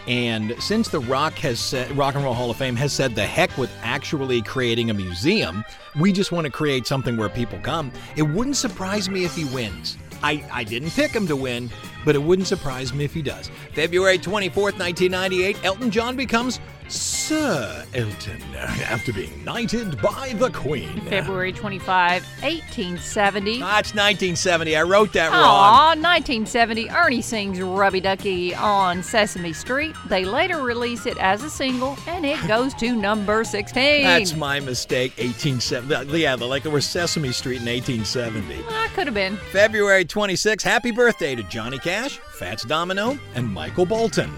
And 0.08 0.54
since 0.60 0.88
the 0.88 1.00
Rock 1.00 1.34
has 1.34 1.60
said, 1.60 1.90
Rock 1.96 2.14
and 2.14 2.24
Roll 2.24 2.34
Hall 2.34 2.50
of 2.50 2.56
Fame 2.56 2.76
has 2.76 2.92
said 2.92 3.14
the 3.14 3.24
heck 3.24 3.56
with 3.56 3.70
actually 3.82 4.42
creating 4.42 4.90
a 4.90 4.94
museum, 4.94 5.64
we 5.98 6.12
just 6.12 6.32
want 6.32 6.44
to 6.44 6.50
create 6.50 6.86
something 6.86 7.16
where 7.16 7.28
people 7.28 7.58
come. 7.62 7.92
It 8.16 8.22
wouldn't 8.22 8.56
surprise 8.56 9.08
me 9.08 9.24
if 9.24 9.36
he 9.36 9.44
wins. 9.46 9.96
I, 10.22 10.44
I 10.52 10.64
didn't 10.64 10.90
pick 10.90 11.10
him 11.12 11.26
to 11.26 11.36
win, 11.36 11.70
but 12.04 12.14
it 12.14 12.22
wouldn't 12.22 12.48
surprise 12.48 12.92
me 12.92 13.04
if 13.04 13.12
he 13.14 13.22
does. 13.22 13.50
February 13.74 14.18
24th, 14.18 14.78
1998, 14.78 15.64
Elton 15.64 15.90
John 15.90 16.16
becomes 16.16 16.60
Sir 16.92 17.86
Elton 17.94 18.42
after 18.54 19.14
being 19.14 19.42
knighted 19.44 20.00
by 20.02 20.34
the 20.36 20.50
Queen. 20.50 21.00
February 21.08 21.50
25, 21.50 22.22
1870. 22.42 23.60
That's 23.60 23.94
1970. 23.94 24.76
I 24.76 24.82
wrote 24.82 25.12
that 25.14 25.30
wrong. 25.30 25.40
Aw, 25.40 25.86
1970, 25.94 26.90
Ernie 26.90 27.22
sings 27.22 27.58
Rubby 27.60 28.02
Ducky 28.02 28.54
on 28.54 29.02
Sesame 29.02 29.54
Street. 29.54 29.94
They 30.08 30.26
later 30.26 30.62
release 30.62 31.06
it 31.06 31.16
as 31.16 31.42
a 31.42 31.48
single, 31.48 31.96
and 32.06 32.26
it 32.26 32.38
goes 32.46 32.74
to 32.74 32.94
number 32.94 33.42
16. 33.42 34.02
That's 34.02 34.36
my 34.36 34.60
mistake. 34.60 35.12
1870. 35.16 36.20
Yeah, 36.20 36.34
like 36.34 36.66
it 36.66 36.72
was 36.72 36.84
Sesame 36.84 37.32
Street 37.32 37.62
in 37.62 37.68
1870. 37.68 38.64
Ah, 38.68 38.90
could 38.94 39.06
have 39.06 39.14
been. 39.14 39.38
February 39.50 40.04
26. 40.04 40.62
Happy 40.62 40.90
birthday 40.90 41.34
to 41.34 41.42
Johnny 41.44 41.78
Cash, 41.78 42.18
Fats 42.18 42.64
Domino, 42.64 43.18
and 43.34 43.48
Michael 43.48 43.86
Bolton. 43.86 44.30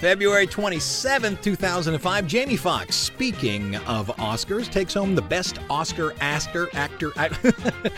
February 0.00 0.46
27, 0.46 1.36
2005, 1.42 2.26
Jamie 2.26 2.56
Foxx, 2.56 2.96
speaking 2.96 3.76
of 3.76 4.06
Oscars, 4.16 4.70
takes 4.70 4.94
home 4.94 5.14
the 5.14 5.20
Best 5.20 5.58
Oscar 5.68 6.14
Actor 6.22 6.70
Actor 6.72 7.12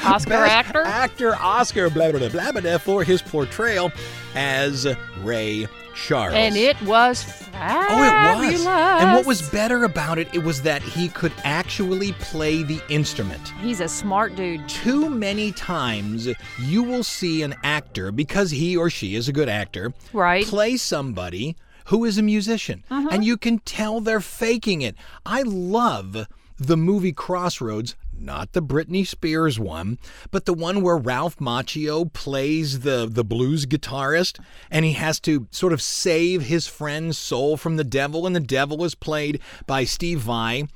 Oscar 0.05 0.35
actor? 0.35 0.83
Actor 0.83 1.37
Oscar 1.37 1.89
blah 1.91 2.11
blah 2.11 2.29
blah 2.29 2.51
blah 2.51 2.79
for 2.79 3.05
his 3.05 3.23
portrayal 3.23 3.93
as 4.35 4.89
Ray 5.21 5.69
Charles. 5.95 6.35
And 6.35 6.57
it 6.57 6.81
was 6.83 7.25
Oh, 7.55 8.43
it 8.43 8.53
was. 8.55 8.67
And 8.67 9.13
what 9.13 9.25
was 9.25 9.49
better 9.51 9.85
about 9.85 10.19
it, 10.19 10.27
it 10.35 10.43
was 10.43 10.61
that 10.63 10.83
he 10.83 11.09
could 11.09 11.33
actually 11.45 12.13
play 12.15 12.65
the 12.65 12.81
instrument. 12.89 13.53
He's 13.61 13.79
a 13.81 13.87
smart 13.89 14.35
dude. 14.35 14.69
Too 14.69 15.09
many 15.09 15.53
times 15.53 16.29
you 16.59 16.83
will 16.83 17.05
see 17.05 17.43
an 17.43 17.55
actor, 17.63 18.11
because 18.11 18.51
he 18.51 18.77
or 18.77 18.91
she 18.91 19.15
is 19.15 19.29
a 19.29 19.33
good 19.33 19.49
actor, 19.49 19.93
Right. 20.13 20.45
play 20.45 20.77
somebody 20.77 21.57
who 21.93 22.07
is 22.07 22.17
a 22.17 22.23
musician. 22.23 22.83
Uh-huh. 22.91 23.11
And 23.13 23.23
you 23.23 23.37
can 23.37 23.59
tell 23.59 24.01
they're 24.01 24.19
faking 24.19 24.81
it. 24.81 24.97
I 25.27 25.43
love 25.43 26.27
the 26.59 26.77
movie 26.77 27.13
Crossroads. 27.13 27.97
Not 28.19 28.53
the 28.53 28.63
Britney 28.63 29.07
Spears 29.07 29.59
one, 29.59 29.99
but 30.31 30.47
the 30.47 30.55
one 30.55 30.81
where 30.81 30.97
Ralph 30.97 31.37
Macchio 31.37 32.11
plays 32.11 32.81
the, 32.81 33.07
the 33.11 33.25
blues 33.25 33.67
guitarist 33.67 34.39
and 34.71 34.87
he 34.87 34.93
has 34.93 35.21
to 35.21 35.49
sort 35.51 35.75
of 35.75 35.83
save 35.83 36.43
his 36.43 36.67
friend's 36.67 37.19
soul 37.19 37.59
from 37.59 37.77
the 37.77 37.85
devil, 37.85 38.27
and 38.27 38.35
the 38.35 38.41
devil 38.41 38.85
is 38.85 38.95
played 38.95 39.41
by 39.67 39.85
Steve 39.85 40.21
Vai. 40.21 40.69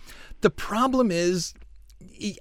The 0.42 0.50
problem 0.50 1.10
is, 1.10 1.54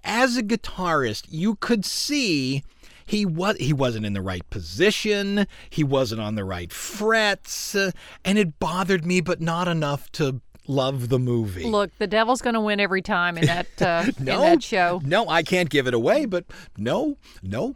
as 0.04 0.36
a 0.36 0.44
guitarist, 0.44 1.28
you 1.30 1.56
could 1.56 1.86
see 1.86 2.64
he 3.06 3.26
was 3.26 3.58
he 3.58 3.74
wasn't 3.74 4.06
in 4.06 4.14
the 4.14 4.22
right 4.22 4.48
position, 4.50 5.48
he 5.70 5.84
wasn't 5.84 6.22
on 6.22 6.36
the 6.36 6.44
right 6.44 6.72
frets, 6.72 7.76
uh, 7.76 7.92
and 8.24 8.38
it 8.38 8.60
bothered 8.60 9.06
me, 9.06 9.22
but 9.22 9.42
not 9.42 9.68
enough 9.68 10.12
to 10.14 10.42
love 10.68 11.10
the 11.10 11.20
movie. 11.20 11.66
Look, 11.66 11.92
the 11.98 12.08
devil's 12.08 12.42
going 12.42 12.56
to 12.56 12.62
win 12.62 12.80
every 12.80 13.02
time 13.02 13.38
in 13.38 13.46
that 13.46 13.82
uh, 13.82 14.06
no, 14.20 14.36
in 14.36 14.42
that 14.42 14.64
show. 14.64 15.02
No, 15.04 15.28
I 15.30 15.44
can't 15.44 15.70
give 15.70 15.88
it 15.88 15.94
away, 15.94 16.26
but 16.26 16.46
no, 16.78 17.18
no. 17.42 17.76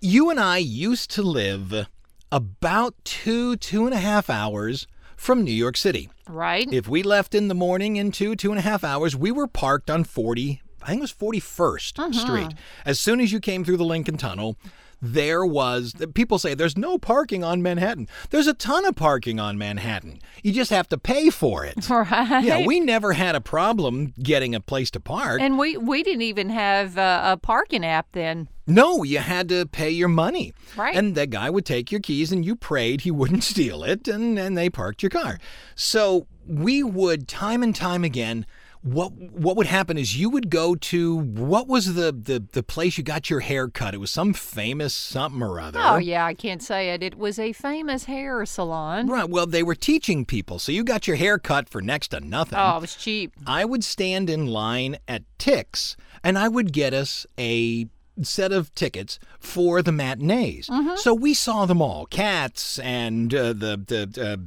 You 0.00 0.30
and 0.30 0.40
I 0.40 0.58
used 0.58 1.10
to 1.12 1.22
live 1.22 1.86
about 2.30 2.94
two, 3.04 3.56
two 3.56 3.86
and 3.86 3.94
a 3.94 3.98
half 3.98 4.28
hours 4.28 4.86
from 5.16 5.44
New 5.44 5.52
York 5.52 5.76
City. 5.76 6.10
Right? 6.28 6.66
If 6.72 6.88
we 6.88 7.02
left 7.02 7.34
in 7.34 7.48
the 7.48 7.54
morning 7.54 7.96
in 7.96 8.10
two, 8.10 8.34
two 8.34 8.50
and 8.50 8.58
a 8.58 8.62
half 8.62 8.82
hours, 8.82 9.14
we 9.14 9.30
were 9.30 9.46
parked 9.46 9.90
on 9.90 10.02
40, 10.02 10.61
I 10.82 10.88
think 10.88 10.98
it 10.98 11.02
was 11.02 11.12
41st 11.12 12.14
Street. 12.14 12.54
As 12.84 12.98
soon 12.98 13.20
as 13.20 13.32
you 13.32 13.40
came 13.40 13.64
through 13.64 13.76
the 13.76 13.84
Lincoln 13.84 14.16
Tunnel, 14.16 14.56
there 15.04 15.44
was, 15.44 15.94
people 16.14 16.38
say 16.38 16.54
there's 16.54 16.78
no 16.78 16.96
parking 16.96 17.42
on 17.42 17.60
Manhattan. 17.60 18.08
There's 18.30 18.46
a 18.46 18.54
ton 18.54 18.84
of 18.84 18.94
parking 18.94 19.40
on 19.40 19.58
Manhattan. 19.58 20.20
You 20.44 20.52
just 20.52 20.70
have 20.70 20.88
to 20.90 20.98
pay 20.98 21.28
for 21.28 21.64
it. 21.64 21.90
right. 21.90 22.44
Yeah, 22.44 22.64
we 22.64 22.78
never 22.78 23.12
had 23.12 23.34
a 23.34 23.40
problem 23.40 24.14
getting 24.22 24.54
a 24.54 24.60
place 24.60 24.92
to 24.92 25.00
park. 25.00 25.40
and 25.40 25.58
we 25.58 25.76
we 25.76 26.04
didn't 26.04 26.22
even 26.22 26.50
have 26.50 26.96
uh, 26.96 27.32
a 27.32 27.36
parking 27.36 27.84
app 27.84 28.12
then. 28.12 28.48
No, 28.64 29.02
you 29.02 29.18
had 29.18 29.48
to 29.48 29.66
pay 29.66 29.90
your 29.90 30.08
money. 30.08 30.52
Right. 30.76 30.94
And 30.94 31.16
the 31.16 31.26
guy 31.26 31.50
would 31.50 31.66
take 31.66 31.90
your 31.90 32.00
keys 32.00 32.30
and 32.30 32.44
you 32.44 32.54
prayed 32.54 33.00
he 33.00 33.10
wouldn't 33.20 33.42
steal 33.42 33.82
it 33.82 34.06
and, 34.06 34.38
and 34.38 34.56
they 34.56 34.70
parked 34.70 35.02
your 35.02 35.10
car. 35.10 35.40
So 35.74 36.28
we 36.46 36.84
would 36.84 37.26
time 37.26 37.64
and 37.64 37.74
time 37.74 38.04
again 38.04 38.46
what 38.82 39.12
what 39.12 39.56
would 39.56 39.66
happen 39.66 39.96
is 39.96 40.18
you 40.18 40.28
would 40.28 40.50
go 40.50 40.74
to 40.74 41.16
what 41.16 41.68
was 41.68 41.94
the, 41.94 42.12
the, 42.12 42.44
the 42.52 42.62
place 42.62 42.98
you 42.98 43.04
got 43.04 43.30
your 43.30 43.40
hair 43.40 43.68
cut? 43.68 43.94
It 43.94 43.98
was 43.98 44.10
some 44.10 44.32
famous 44.32 44.92
something 44.92 45.42
or 45.42 45.60
other. 45.60 45.80
Oh 45.80 45.98
yeah, 45.98 46.26
I 46.26 46.34
can't 46.34 46.62
say 46.62 46.90
it. 46.90 47.02
It 47.02 47.16
was 47.16 47.38
a 47.38 47.52
famous 47.52 48.04
hair 48.04 48.44
salon. 48.44 49.06
Right. 49.06 49.28
Well, 49.28 49.46
they 49.46 49.62
were 49.62 49.76
teaching 49.76 50.24
people, 50.24 50.58
so 50.58 50.72
you 50.72 50.82
got 50.82 51.06
your 51.06 51.16
hair 51.16 51.38
cut 51.38 51.68
for 51.68 51.80
next 51.80 52.08
to 52.08 52.20
nothing. 52.20 52.58
Oh, 52.58 52.78
it 52.78 52.80
was 52.80 52.96
cheap. 52.96 53.32
I 53.46 53.64
would 53.64 53.84
stand 53.84 54.28
in 54.28 54.46
line 54.46 54.96
at 55.06 55.22
Tix 55.38 55.96
and 56.24 56.38
I 56.38 56.48
would 56.48 56.72
get 56.72 56.92
us 56.92 57.26
a 57.38 57.86
set 58.20 58.52
of 58.52 58.74
tickets 58.74 59.18
for 59.40 59.80
the 59.80 59.90
matinees. 59.92 60.68
So 60.96 61.14
we 61.14 61.32
saw 61.32 61.64
them 61.64 61.80
all. 61.80 62.04
Cats 62.06 62.78
and 62.80 63.34
uh, 63.34 63.54
the 63.54 63.76
the 63.86 64.38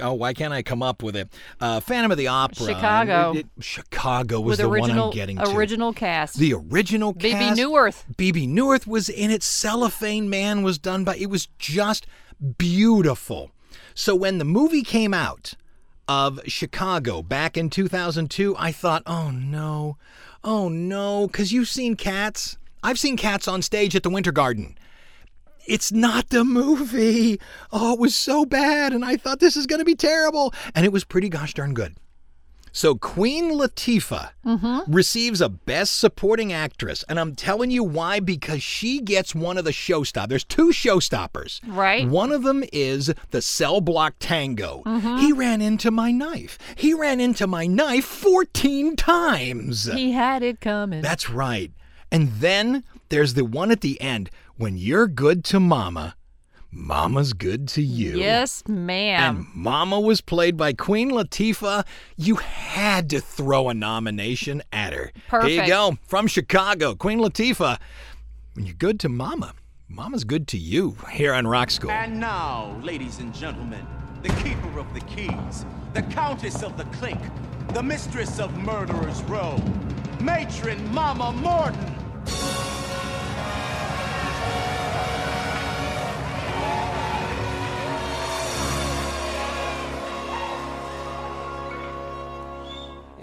uh, 0.00 0.06
oh 0.06 0.14
why 0.14 0.32
can't 0.32 0.54
I 0.54 0.62
come 0.62 0.82
up 0.82 1.02
with 1.02 1.14
it? 1.16 1.28
Uh, 1.60 1.80
Phantom 1.80 2.10
of 2.10 2.16
the 2.18 2.28
Opera. 2.28 2.66
Chicago. 2.66 3.32
It- 3.32 3.38
it- 3.40 3.46
Chicago 3.64 4.40
was 4.40 4.52
With 4.52 4.60
the 4.60 4.68
original 4.70 4.96
one 4.96 5.06
I'm 5.08 5.14
getting 5.14 5.36
to. 5.36 5.50
original 5.54 5.92
cast. 5.92 6.38
The 6.38 6.54
original 6.54 7.12
BB 7.12 7.30
cast. 7.32 7.56
Bebe 7.56 7.62
Neuwirth. 7.62 8.04
Bebe 8.16 8.46
Neuwirth 8.46 8.86
was 8.86 9.08
in 9.10 9.30
it. 9.30 9.42
Cellophane 9.42 10.30
Man 10.30 10.62
was 10.62 10.78
done 10.78 11.04
by. 11.04 11.16
It 11.16 11.28
was 11.28 11.46
just 11.58 12.06
beautiful. 12.58 13.50
So 13.94 14.14
when 14.14 14.38
the 14.38 14.44
movie 14.44 14.82
came 14.82 15.12
out 15.12 15.54
of 16.08 16.40
Chicago 16.46 17.22
back 17.22 17.56
in 17.56 17.70
2002, 17.70 18.56
I 18.58 18.72
thought, 18.72 19.02
oh 19.06 19.30
no, 19.30 19.96
oh 20.42 20.68
no, 20.68 21.26
because 21.26 21.52
you've 21.52 21.68
seen 21.68 21.96
Cats. 21.96 22.56
I've 22.82 22.98
seen 22.98 23.16
Cats 23.16 23.48
on 23.48 23.62
stage 23.62 23.94
at 23.94 24.02
the 24.02 24.10
Winter 24.10 24.32
Garden. 24.32 24.76
It's 25.66 25.92
not 25.92 26.30
the 26.30 26.44
movie. 26.44 27.40
Oh, 27.70 27.94
it 27.94 28.00
was 28.00 28.14
so 28.14 28.44
bad, 28.44 28.92
and 28.92 29.04
I 29.04 29.16
thought 29.16 29.40
this 29.40 29.56
is 29.56 29.66
going 29.66 29.78
to 29.78 29.84
be 29.84 29.94
terrible, 29.94 30.52
and 30.74 30.84
it 30.84 30.92
was 30.92 31.04
pretty 31.04 31.28
gosh 31.28 31.54
darn 31.54 31.74
good. 31.74 31.96
So 32.72 32.94
Queen 32.94 33.52
Latifah 33.52 34.30
mm-hmm. 34.46 34.92
receives 34.92 35.40
a 35.40 35.48
Best 35.48 35.98
Supporting 35.98 36.52
Actress, 36.52 37.04
and 37.08 37.18
I'm 37.18 37.34
telling 37.34 37.70
you 37.70 37.82
why 37.82 38.20
because 38.20 38.62
she 38.62 39.00
gets 39.00 39.34
one 39.34 39.58
of 39.58 39.64
the 39.64 39.72
showstoppers. 39.72 40.28
There's 40.28 40.44
two 40.44 40.70
showstoppers. 40.70 41.60
Right. 41.66 42.08
One 42.08 42.30
of 42.30 42.44
them 42.44 42.62
is 42.72 43.12
the 43.30 43.42
cell 43.42 43.80
block 43.80 44.14
tango. 44.20 44.82
Mm-hmm. 44.86 45.18
He 45.18 45.32
ran 45.32 45.60
into 45.60 45.90
my 45.90 46.12
knife. 46.12 46.58
He 46.76 46.94
ran 46.94 47.20
into 47.20 47.46
my 47.46 47.66
knife 47.66 48.04
14 48.04 48.94
times. 48.96 49.90
he 49.92 50.12
had 50.12 50.42
it 50.42 50.60
coming. 50.60 51.02
That's 51.02 51.28
right. 51.28 51.72
And 52.10 52.32
then 52.34 52.84
there's 53.08 53.34
the 53.34 53.44
one 53.44 53.70
at 53.70 53.80
the 53.80 54.00
end 54.00 54.30
when 54.56 54.76
you're 54.76 55.06
good 55.06 55.44
to 55.46 55.60
mama, 55.60 56.16
Mama's 56.72 57.32
Good 57.32 57.66
to 57.68 57.82
You. 57.82 58.16
Yes, 58.16 58.62
ma'am. 58.68 59.36
And 59.36 59.46
Mama 59.54 59.98
was 59.98 60.20
played 60.20 60.56
by 60.56 60.72
Queen 60.72 61.10
Latifah. 61.10 61.84
You 62.16 62.36
had 62.36 63.10
to 63.10 63.20
throw 63.20 63.68
a 63.68 63.74
nomination 63.74 64.62
at 64.72 64.92
her. 64.92 65.10
Perfect. 65.28 65.50
Here 65.50 65.62
you 65.62 65.68
go. 65.68 65.98
From 66.06 66.26
Chicago, 66.28 66.94
Queen 66.94 67.18
Latifah. 67.18 67.78
When 68.54 68.66
you're 68.66 68.74
good 68.74 69.00
to 69.00 69.08
Mama, 69.08 69.54
Mama's 69.88 70.22
good 70.22 70.46
to 70.48 70.58
you 70.58 70.96
here 71.10 71.34
on 71.34 71.46
Rock 71.46 71.72
School. 71.72 71.90
And 71.90 72.20
now, 72.20 72.78
ladies 72.82 73.18
and 73.18 73.34
gentlemen, 73.34 73.84
the 74.22 74.28
keeper 74.28 74.78
of 74.78 74.92
the 74.94 75.00
keys, 75.00 75.66
the 75.94 76.02
countess 76.02 76.62
of 76.62 76.76
the 76.76 76.84
clink, 76.96 77.20
the 77.72 77.82
mistress 77.82 78.38
of 78.38 78.56
Murderer's 78.58 79.22
Row, 79.24 79.60
matron 80.20 80.92
Mama 80.92 81.32
Morton. 81.32 81.96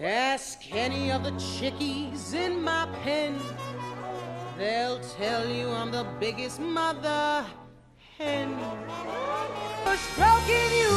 Ask 0.02 0.60
any 0.74 1.12
of 1.12 1.24
the 1.24 1.32
chickies 1.32 2.34
in 2.34 2.64
my 2.64 2.88
pen. 3.04 3.40
They'll 4.58 5.00
tell 5.00 5.48
you 5.48 5.70
I'm 5.70 5.92
the 5.92 6.06
biggest 6.20 6.60
mother 6.60 7.46
hen. 8.18 8.58
For 9.84 9.96
stroking 9.98 10.72
you. 10.78 10.97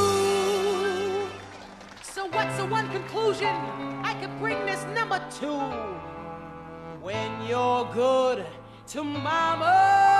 What's 2.33 2.57
the 2.59 2.67
one 2.67 2.89
conclusion 2.91 3.49
I 4.05 4.15
could 4.21 4.39
bring 4.39 4.65
this 4.65 4.85
number 4.95 5.21
to? 5.41 5.51
When 7.03 7.31
you're 7.49 7.85
good 7.93 8.47
to 8.89 9.03
mama. 9.03 10.20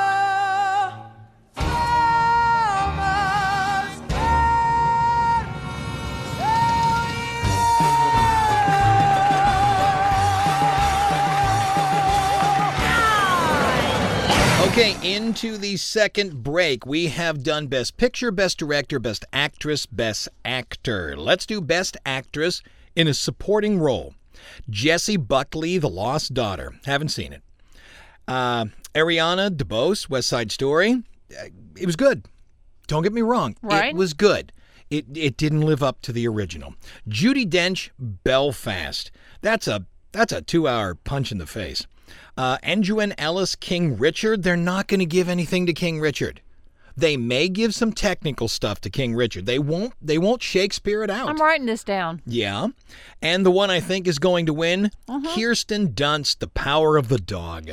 Okay, 14.71 14.97
into 15.03 15.59
the 15.59 15.77
second 15.77 16.45
break. 16.45 16.87
We 16.87 17.09
have 17.09 17.43
done 17.43 17.67
Best 17.67 17.97
Picture, 17.97 18.31
Best 18.31 18.57
Director, 18.57 19.01
Best 19.01 19.25
Actress, 19.33 19.85
Best 19.85 20.29
Actor. 20.45 21.17
Let's 21.17 21.45
do 21.45 21.61
Best 21.61 21.97
Actress 22.07 22.63
in 22.95 23.09
a 23.09 23.13
supporting 23.15 23.81
role. 23.81 24.15
Jessie 24.71 25.17
Buckley, 25.17 25.77
The 25.79 25.89
Lost 25.89 26.35
Daughter. 26.35 26.75
Haven't 26.87 27.09
seen 27.09 27.33
it. 27.33 27.43
Uh, 28.29 28.67
Ariana 28.95 29.51
DeBose, 29.51 30.09
West 30.09 30.29
Side 30.29 30.53
Story. 30.53 31.03
Uh, 31.37 31.47
It 31.77 31.87
was 31.87 31.97
good. 31.97 32.27
Don't 32.87 33.03
get 33.03 33.13
me 33.13 33.23
wrong. 33.23 33.57
Right. 33.63 33.89
It 33.91 33.97
was 33.97 34.15
good. 34.15 34.53
It, 34.89 35.05
it 35.17 35.37
didn't 35.37 35.63
live 35.63 35.83
up 35.83 36.01
to 36.03 36.13
the 36.13 36.29
original. 36.29 36.75
Judi 37.09 37.45
Dench, 37.45 37.91
Belfast. 37.99 39.11
That's 39.41 39.67
a 39.67 39.85
that's 40.13 40.33
a 40.33 40.43
two 40.43 40.69
hour 40.69 40.95
punch 40.95 41.33
in 41.33 41.39
the 41.39 41.47
face. 41.47 41.87
Uh, 42.41 42.57
Andrew 42.63 42.99
Ellis, 43.19 43.55
King 43.55 43.99
Richard. 43.99 44.43
They're 44.43 44.57
not 44.57 44.87
going 44.89 45.01
to 45.01 45.05
give 45.05 45.29
anything 45.29 45.67
to 45.67 45.75
King 45.75 46.01
Richard. 46.01 46.41
They 46.97 47.19
may 47.19 47.51
give 47.51 47.75
some 47.75 47.93
technical 47.93 48.49
stuff 48.49 48.81
to 48.81 48.89
King 48.89 49.15
Richard. 49.15 49.45
They 49.45 49.59
won't. 49.59 49.93
They 50.01 50.17
won't 50.17 50.43
Shakespeare 50.43 51.03
it 51.03 51.11
out. 51.11 51.29
I'm 51.29 51.37
writing 51.37 51.67
this 51.67 51.85
down. 51.85 52.23
Yeah. 52.25 52.69
And 53.21 53.45
the 53.45 53.51
one 53.51 53.69
I 53.71 53.81
think 53.81 54.09
is 54.09 54.19
going 54.19 54.47
to 54.47 54.55
win 54.55 54.91
Uh-huh. 55.07 55.35
Kirsten 55.35 55.89
Dunst, 55.89 56.39
The 56.39 56.47
Power 56.49 56.97
of 56.97 57.09
the 57.09 57.19
Dog. 57.19 57.73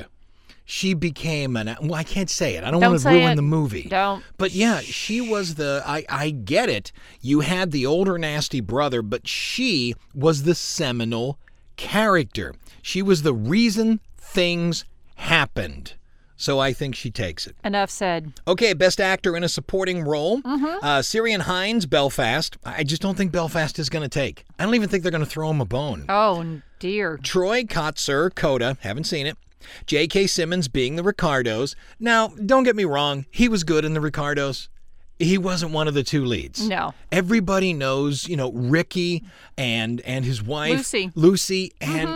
She 0.65 0.93
became 0.93 1.55
an. 1.55 1.73
Well, 1.81 1.93
I 1.95 2.03
can't 2.03 2.29
say 2.29 2.55
it. 2.57 2.65
I 2.65 2.69
don't, 2.69 2.81
Don't 2.81 2.91
want 2.91 3.03
to 3.03 3.09
ruin 3.09 3.31
it. 3.31 3.35
the 3.37 3.41
movie. 3.43 3.83
Don't. 3.83 4.21
But 4.37 4.51
yeah, 4.51 4.81
she 4.81 5.21
was 5.21 5.55
the. 5.55 5.81
I, 5.85 6.03
I 6.09 6.29
get 6.31 6.67
it. 6.67 6.91
You 7.21 7.39
had 7.39 7.71
the 7.71 7.85
older 7.85 8.17
nasty 8.17 8.59
brother, 8.59 9.01
but 9.01 9.29
she 9.29 9.95
was 10.13 10.43
the 10.43 10.55
seminal 10.55 11.39
character. 11.77 12.53
She 12.81 13.01
was 13.01 13.21
the 13.21 13.33
reason 13.33 14.01
things 14.37 14.85
happened. 15.15 15.95
So 16.35 16.59
I 16.59 16.71
think 16.71 16.93
she 16.93 17.09
takes 17.09 17.47
it. 17.47 17.55
Enough 17.63 17.89
said. 17.89 18.33
Okay, 18.47 18.73
best 18.73 19.01
actor 19.01 19.35
in 19.35 19.43
a 19.43 19.49
supporting 19.49 20.03
role. 20.03 20.43
Mhm. 20.43 20.77
Uh, 20.83 20.99
Ciarán 20.99 21.39
Hinds, 21.41 21.87
Belfast. 21.87 22.55
I 22.63 22.83
just 22.83 23.01
don't 23.01 23.17
think 23.17 23.31
Belfast 23.31 23.79
is 23.79 23.89
going 23.89 24.03
to 24.03 24.19
take. 24.23 24.45
I 24.59 24.63
don't 24.65 24.75
even 24.75 24.89
think 24.89 25.01
they're 25.01 25.11
going 25.11 25.23
to 25.23 25.29
throw 25.29 25.49
him 25.49 25.59
a 25.59 25.65
bone. 25.65 26.05
Oh 26.07 26.61
dear. 26.77 27.17
Troy 27.23 27.63
Kotsur, 27.63 28.29
Coda. 28.35 28.77
Haven't 28.81 29.05
seen 29.05 29.25
it. 29.25 29.37
J.K. 29.87 30.27
Simmons 30.27 30.67
being 30.67 30.97
the 30.97 31.03
Ricardos. 31.03 31.75
Now, 31.99 32.27
don't 32.27 32.61
get 32.63 32.75
me 32.75 32.85
wrong. 32.85 33.25
He 33.31 33.49
was 33.49 33.63
good 33.63 33.83
in 33.83 33.95
the 33.95 33.99
Ricardos. 34.01 34.69
He 35.19 35.37
wasn't 35.37 35.71
one 35.71 35.87
of 35.87 35.93
the 35.95 36.03
two 36.03 36.25
leads. 36.25 36.67
No. 36.67 36.93
Everybody 37.11 37.73
knows, 37.73 38.27
you 38.27 38.37
know, 38.37 38.51
Ricky 38.51 39.23
and 39.57 39.99
and 40.01 40.23
his 40.23 40.43
wife 40.43 40.77
Lucy. 40.77 41.11
Lucy, 41.15 41.71
and 41.81 42.07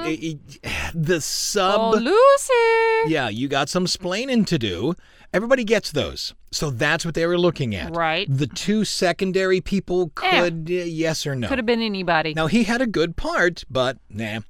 uh, 0.64 0.70
the 0.94 1.20
sub. 1.20 1.80
Oh, 1.80 1.98
Lucy. 1.98 3.12
Yeah, 3.14 3.30
you 3.30 3.48
got 3.48 3.70
some 3.70 3.86
splaining 3.86 4.46
to 4.48 4.60
do. 4.60 4.94
Everybody 5.34 5.64
gets 5.64 5.92
those. 5.92 6.34
So 6.52 6.70
that's 6.70 7.06
what 7.06 7.16
they 7.16 7.26
were 7.26 7.38
looking 7.38 7.74
at. 7.74 7.96
Right. 7.96 8.28
The 8.30 8.48
two 8.48 8.84
secondary 8.84 9.62
people 9.62 10.12
Eh. 10.22 10.42
could, 10.42 10.68
uh, 10.70 10.74
yes 10.74 11.26
or 11.26 11.36
no. 11.36 11.48
Could 11.48 11.58
have 11.58 11.66
been 11.66 11.82
anybody. 11.82 12.34
Now, 12.34 12.48
he 12.48 12.66
had 12.66 12.82
a 12.82 12.88
good 12.88 13.16
part, 13.16 13.64
but 13.70 13.98
nah. 14.10 14.42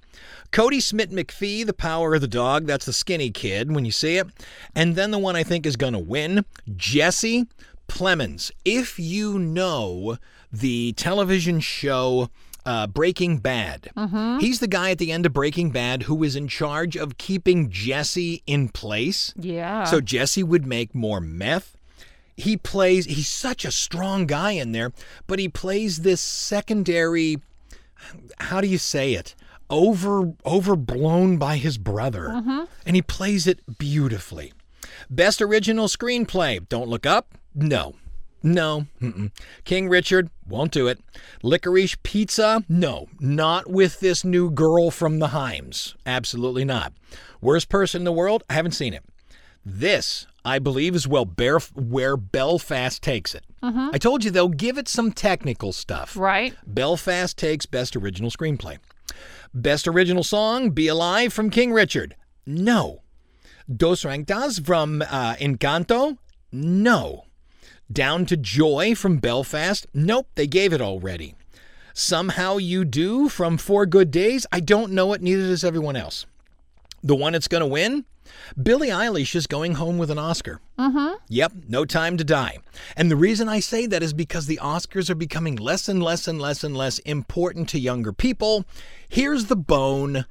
Kodi 0.51 0.81
Smit-McPhee, 0.81 1.65
The 1.67 1.73
Power 1.73 2.15
of 2.15 2.21
the 2.21 2.27
Dog. 2.27 2.65
That's 2.65 2.85
the 2.85 2.93
skinny 2.93 3.29
kid 3.29 3.71
when 3.71 3.85
you 3.85 3.91
see 3.91 4.17
it. 4.17 4.27
And 4.75 4.95
then 4.95 5.11
the 5.11 5.19
one 5.19 5.35
I 5.35 5.43
think 5.43 5.65
is 5.67 5.75
going 5.75 5.93
to 5.93 5.99
win 5.99 6.43
Jesse 6.75 7.45
Plemons. 7.91 8.51
If 8.63 8.97
you 8.97 9.37
know 9.37 10.17
the 10.51 10.93
television 10.93 11.59
show 11.59 12.29
uh, 12.65 12.87
Breaking 12.87 13.39
Bad, 13.39 13.89
Mhm. 13.97 14.39
he's 14.39 14.59
the 14.59 14.67
guy 14.67 14.91
at 14.91 14.97
the 14.97 15.11
end 15.11 15.25
of 15.25 15.33
Breaking 15.33 15.71
Bad 15.71 16.03
who 16.03 16.23
is 16.23 16.35
in 16.35 16.47
charge 16.47 16.95
of 16.95 17.17
keeping 17.17 17.69
Jesse 17.69 18.43
in 18.47 18.69
place. 18.69 19.33
Yeah. 19.37 19.83
So 19.83 19.99
Jesse 19.99 20.43
would 20.43 20.65
make 20.65 20.95
more 20.95 21.19
meth. 21.19 21.75
He 22.37 22.55
plays, 22.57 23.05
he's 23.05 23.27
such 23.27 23.65
a 23.65 23.71
strong 23.71 24.25
guy 24.25 24.51
in 24.51 24.71
there, 24.71 24.91
but 25.27 25.37
he 25.39 25.49
plays 25.49 25.97
this 25.99 26.21
secondary, 26.21 27.37
how 28.39 28.61
do 28.61 28.67
you 28.67 28.77
say 28.77 29.13
it? 29.13 29.35
Over 29.69 30.33
overblown 30.45 31.37
by 31.37 31.57
his 31.57 31.77
brother. 31.77 32.27
Mhm. 32.29 32.67
And 32.85 32.95
he 32.95 33.01
plays 33.01 33.47
it 33.47 33.59
beautifully. 33.77 34.53
Best 35.09 35.41
original 35.41 35.87
screenplay. 35.87 36.67
Don't 36.69 36.89
look 36.89 37.05
up? 37.05 37.37
No. 37.53 37.95
No. 38.43 38.87
Mm-mm. 39.01 39.31
King 39.65 39.87
Richard 39.89 40.29
won't 40.47 40.71
do 40.71 40.87
it. 40.87 40.99
Licorice 41.43 41.95
Pizza? 42.03 42.63
No. 42.67 43.07
Not 43.19 43.69
with 43.69 43.99
this 43.99 44.23
new 44.23 44.49
girl 44.49 44.89
from 44.91 45.19
the 45.19 45.27
Haims. 45.29 45.95
Absolutely 46.05 46.65
not. 46.65 46.93
Worst 47.39 47.69
person 47.69 48.01
in 48.01 48.05
the 48.05 48.11
world? 48.11 48.43
I 48.49 48.53
haven't 48.53 48.71
seen 48.71 48.93
it. 48.93 49.03
This, 49.63 50.25
I 50.43 50.57
believe, 50.57 50.95
is 50.95 51.07
well 51.07 51.25
where 51.75 52.17
Belfast 52.17 53.01
takes 53.03 53.35
it. 53.35 53.43
Mhm. 53.61 53.93
I 53.93 53.99
told 53.99 54.23
you 54.23 54.31
they'll 54.31 54.47
give 54.49 54.79
it 54.79 54.87
some 54.87 55.11
technical 55.11 55.71
stuff. 55.71 56.17
Right. 56.17 56.55
Belfast 56.65 57.37
takes 57.37 57.67
Best 57.67 57.95
Original 57.95 58.31
Screenplay. 58.31 58.79
Best 59.53 59.87
Original 59.87 60.23
Song, 60.23 60.71
Be 60.71 60.87
Alive 60.87 61.31
from 61.31 61.51
King 61.51 61.73
Richard. 61.73 62.15
No. 62.47 63.01
Dos 63.71 64.03
Ranctas 64.03 64.65
from 64.65 65.03
uh, 65.03 65.35
Encanto? 65.35 66.17
No. 66.51 67.25
Down 67.91 68.25
to 68.27 68.37
Joy 68.37 68.95
from 68.95 69.17
Belfast? 69.17 69.87
Nope, 69.93 70.27
they 70.35 70.47
gave 70.47 70.73
it 70.73 70.81
already. 70.81 71.35
Somehow 71.93 72.57
You 72.57 72.85
Do 72.85 73.27
from 73.27 73.57
Four 73.57 73.85
Good 73.85 74.11
Days? 74.11 74.45
I 74.51 74.59
don't 74.59 74.91
know 74.93 75.13
it, 75.13 75.21
neither 75.21 75.47
does 75.47 75.63
everyone 75.63 75.95
else. 75.95 76.25
The 77.03 77.15
one 77.15 77.33
that's 77.33 77.47
going 77.47 77.61
to 77.61 77.67
win? 77.67 78.05
Billie 78.61 78.89
Eilish 78.89 79.35
is 79.35 79.47
going 79.47 79.73
home 79.73 79.97
with 79.97 80.09
an 80.09 80.19
Oscar. 80.19 80.61
Mm-hmm. 80.79 81.15
Yep, 81.27 81.53
no 81.67 81.83
time 81.85 82.17
to 82.17 82.23
die. 82.23 82.59
And 82.95 83.11
the 83.11 83.15
reason 83.15 83.49
I 83.49 83.59
say 83.59 83.87
that 83.87 84.03
is 84.03 84.13
because 84.13 84.45
the 84.45 84.59
Oscars 84.61 85.09
are 85.09 85.15
becoming 85.15 85.55
less 85.55 85.89
and 85.89 86.01
less 86.01 86.27
and 86.27 86.39
less 86.39 86.63
and 86.63 86.77
less 86.77 86.99
important 86.99 87.67
to 87.69 87.79
younger 87.79 88.13
people. 88.13 88.65
Here's 89.09 89.45
the 89.45 89.55
bone 89.55 90.25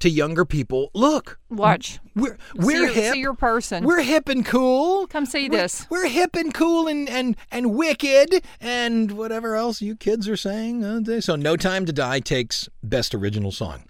to 0.00 0.08
younger 0.10 0.44
people. 0.44 0.90
Look, 0.94 1.38
Watch. 1.50 1.98
we're 2.14 2.36
we're 2.54 2.88
see 2.88 2.94
hip. 3.00 3.12
See 3.14 3.20
your 3.20 3.34
person. 3.34 3.84
We're 3.84 4.02
hip 4.02 4.28
and 4.28 4.44
cool. 4.44 5.06
Come 5.06 5.26
see 5.26 5.48
We're- 5.48 5.62
this. 5.62 5.86
We're 5.90 6.08
hip 6.08 6.34
and 6.36 6.52
cool 6.54 6.86
and 6.88 7.08
and 7.08 7.36
and 7.50 7.74
wicked 7.74 8.42
and 8.60 9.12
whatever 9.12 9.54
else 9.56 9.80
you 9.82 9.96
kids 9.96 10.28
are 10.28 10.36
saying. 10.36 10.84
uh, 10.84 11.20
So 11.20 11.36
No 11.36 11.56
Time 11.56 11.84
to 11.86 11.92
Die 11.92 12.20
takes 12.20 12.68
best 12.82 13.14
original 13.14 13.50
song. 13.52 13.84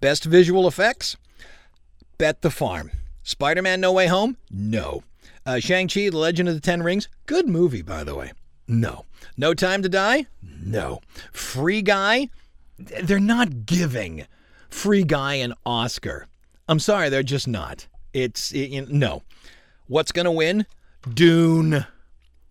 Best 0.00 0.24
visual 0.24 0.66
effects? 0.66 1.16
Bet 2.18 2.42
the 2.42 2.50
Farm. 2.50 2.90
Spider-Man 3.22 3.80
No 3.80 3.92
Way 3.92 4.06
Home? 4.08 4.36
No. 4.50 5.02
Uh, 5.46 5.58
Shang-Chi, 5.58 6.10
The 6.10 6.18
Legend 6.18 6.48
of 6.48 6.54
the 6.54 6.60
Ten 6.60 6.82
Rings? 6.82 7.08
Good 7.26 7.48
movie, 7.48 7.82
by 7.82 8.04
the 8.04 8.14
way. 8.14 8.32
No. 8.68 9.04
No 9.36 9.54
Time 9.54 9.82
to 9.82 9.88
Die? 9.88 10.26
No. 10.42 11.00
Free 11.32 11.82
Guy? 11.82 12.28
They're 12.78 13.20
not 13.20 13.64
giving 13.66 14.26
Free 14.70 15.04
Guy 15.04 15.34
and 15.34 15.54
Oscar. 15.64 16.26
I'm 16.68 16.78
sorry, 16.78 17.08
they're 17.08 17.22
just 17.22 17.48
not. 17.48 17.86
It's 18.12 18.52
it, 18.52 18.70
you 18.70 18.82
know, 18.82 18.88
no. 18.90 19.22
What's 19.86 20.12
to 20.12 20.30
win? 20.32 20.66
Dune. 21.12 21.86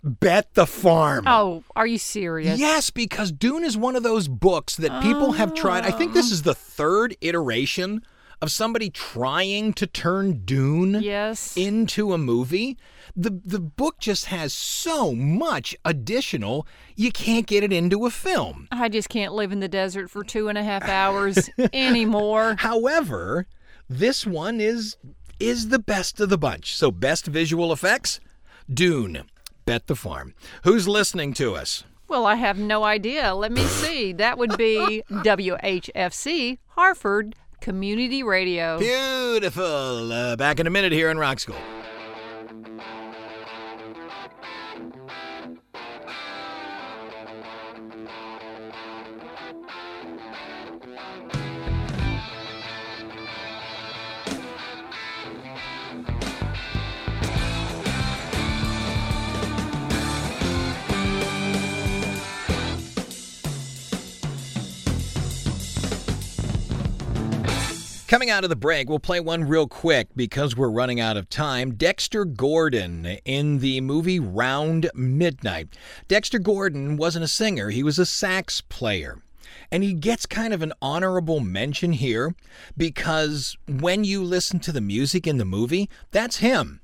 Bet 0.01 0.53
the 0.53 0.65
Farm. 0.65 1.25
Oh, 1.27 1.63
are 1.75 1.87
you 1.87 1.97
serious? 1.97 2.57
Yes, 2.57 2.89
because 2.89 3.31
Dune 3.33 3.65
is 3.65 3.75
one 3.75 3.97
of 3.97 4.03
those 4.03 4.29
books 4.29 4.77
that 4.77 5.03
people 5.03 5.33
have 5.33 5.53
tried. 5.53 5.85
I 5.85 5.91
think 5.91 6.13
this 6.13 6.31
oh. 6.31 6.33
is 6.33 6.43
the 6.43 6.55
third 6.55 7.17
iteration 7.19 8.01
of 8.41 8.51
somebody 8.51 8.89
trying 8.89 9.73
to 9.73 9.85
turn 9.85 10.45
Dune 10.45 11.01
Yes. 11.01 11.55
into 11.57 12.13
a 12.13 12.17
movie. 12.17 12.77
The 13.15 13.41
the 13.43 13.59
book 13.59 13.99
just 13.99 14.25
has 14.25 14.53
so 14.53 15.13
much 15.13 15.75
additional, 15.83 16.67
you 16.95 17.11
can't 17.11 17.47
get 17.47 17.63
it 17.63 17.73
into 17.73 18.05
a 18.05 18.09
film. 18.09 18.67
I 18.71 18.89
just 18.89 19.09
can't 19.09 19.33
live 19.33 19.51
in 19.51 19.59
the 19.59 19.67
desert 19.67 20.09
for 20.09 20.23
two 20.23 20.47
and 20.47 20.57
a 20.57 20.63
half 20.63 20.87
hours 20.87 21.49
anymore. 21.73 22.55
However, 22.59 23.47
this 23.89 24.25
one 24.25 24.59
is 24.61 24.97
is 25.39 25.69
the 25.69 25.79
best 25.79 26.19
of 26.19 26.29
the 26.29 26.37
bunch. 26.37 26.75
So 26.75 26.91
best 26.91 27.25
visual 27.25 27.71
effects, 27.71 28.19
Dune. 28.71 29.23
Bet 29.65 29.87
the 29.87 29.95
farm. 29.95 30.33
Who's 30.63 30.87
listening 30.87 31.33
to 31.35 31.55
us? 31.55 31.83
Well, 32.07 32.25
I 32.25 32.35
have 32.35 32.57
no 32.57 32.83
idea. 32.83 33.35
Let 33.35 33.51
me 33.51 33.63
see. 33.65 34.13
That 34.13 34.37
would 34.37 34.57
be 34.57 35.03
WHFC, 35.11 36.57
Harford 36.69 37.35
Community 37.61 38.23
Radio. 38.23 38.79
Beautiful. 38.79 40.11
Uh, 40.11 40.35
back 40.35 40.59
in 40.59 40.65
a 40.67 40.71
minute 40.71 40.91
here 40.91 41.09
in 41.11 41.17
Rock 41.19 41.39
School. 41.39 41.55
Coming 68.19 68.31
out 68.31 68.43
of 68.43 68.49
the 68.49 68.57
break, 68.57 68.89
we'll 68.89 68.99
play 68.99 69.21
one 69.21 69.45
real 69.45 69.65
quick 69.65 70.09
because 70.13 70.53
we're 70.53 70.69
running 70.69 70.99
out 70.99 71.15
of 71.15 71.29
time. 71.29 71.75
Dexter 71.75 72.25
Gordon 72.25 73.05
in 73.23 73.59
the 73.59 73.79
movie 73.79 74.19
Round 74.19 74.91
Midnight. 74.93 75.69
Dexter 76.09 76.37
Gordon 76.37 76.97
wasn't 76.97 77.23
a 77.23 77.29
singer, 77.29 77.69
he 77.69 77.81
was 77.81 77.97
a 77.97 78.05
sax 78.05 78.59
player. 78.59 79.21
And 79.71 79.83
he 79.83 79.93
gets 79.93 80.25
kind 80.25 80.53
of 80.53 80.61
an 80.61 80.73
honorable 80.81 81.39
mention 81.39 81.93
here 81.93 82.35
because 82.75 83.57
when 83.69 84.03
you 84.03 84.21
listen 84.21 84.59
to 84.59 84.73
the 84.73 84.81
music 84.81 85.25
in 85.25 85.37
the 85.37 85.45
movie, 85.45 85.89
that's 86.11 86.39
him. 86.39 86.81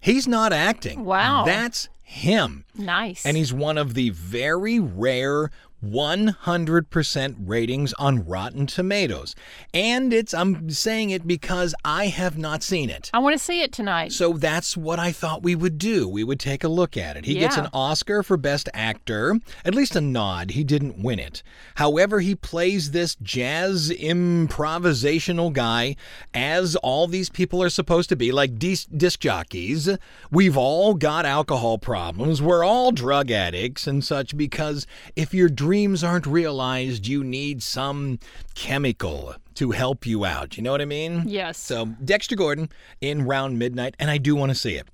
He's 0.00 0.28
not 0.28 0.52
acting. 0.52 1.06
Wow. 1.06 1.46
That's 1.46 1.88
him. 2.02 2.66
Nice. 2.76 3.24
And 3.24 3.38
he's 3.38 3.54
one 3.54 3.78
of 3.78 3.94
the 3.94 4.10
very 4.10 4.78
rare 4.78 5.50
100% 5.84 7.36
ratings 7.38 7.92
on 7.94 8.24
Rotten 8.26 8.66
Tomatoes. 8.66 9.34
And 9.72 10.12
it's 10.12 10.34
I'm 10.34 10.70
saying 10.70 11.10
it 11.10 11.26
because 11.26 11.74
I 11.84 12.06
have 12.06 12.38
not 12.38 12.62
seen 12.62 12.90
it. 12.90 13.10
I 13.12 13.18
want 13.18 13.34
to 13.34 13.42
see 13.42 13.62
it 13.62 13.72
tonight. 13.72 14.12
So 14.12 14.32
that's 14.34 14.76
what 14.76 14.98
I 14.98 15.12
thought 15.12 15.42
we 15.42 15.54
would 15.54 15.78
do. 15.78 16.08
We 16.08 16.24
would 16.24 16.40
take 16.40 16.64
a 16.64 16.68
look 16.68 16.96
at 16.96 17.16
it. 17.16 17.24
He 17.24 17.34
gets 17.34 17.56
an 17.56 17.68
Oscar 17.72 18.22
for 18.22 18.36
Best 18.36 18.68
Actor, 18.74 19.38
at 19.64 19.74
least 19.74 19.96
a 19.96 20.00
nod. 20.00 20.52
He 20.52 20.64
didn't 20.64 20.98
win 21.02 21.18
it. 21.18 21.42
However, 21.76 22.20
he 22.20 22.34
plays 22.34 22.90
this 22.90 23.16
jazz 23.22 23.90
improvisational 23.90 25.52
guy 25.52 25.96
as 26.32 26.76
all 26.76 27.06
these 27.06 27.30
people 27.30 27.62
are 27.62 27.70
supposed 27.70 28.08
to 28.08 28.16
be, 28.16 28.32
like 28.32 28.58
dis- 28.58 28.86
disc 28.86 29.20
jockeys. 29.20 29.88
We've 30.30 30.56
all 30.56 30.94
got 30.94 31.26
alcohol 31.26 31.78
problems. 31.78 32.40
We're 32.40 32.64
all 32.64 32.92
drug 32.92 33.30
addicts 33.30 33.86
and 33.86 34.04
such 34.04 34.36
because 34.36 34.86
if 35.16 35.34
your 35.34 35.48
dreams 35.74 36.04
aren't 36.04 36.24
realized, 36.24 37.08
you 37.08 37.24
need 37.24 37.60
some 37.60 38.16
chemical 38.54 39.34
to 39.54 39.72
help 39.72 40.06
you 40.06 40.24
out. 40.24 40.56
You 40.56 40.62
know 40.62 40.70
what 40.70 40.80
I 40.80 40.84
mean? 40.84 41.24
Yes. 41.26 41.58
So 41.58 41.86
Dexter 42.04 42.36
Gordon 42.36 42.68
in 43.00 43.26
Round 43.26 43.58
Midnight, 43.58 43.96
and 43.98 44.08
I 44.08 44.18
do 44.18 44.36
want 44.36 44.50
to 44.50 44.54
see 44.54 44.76
it. 44.76 44.86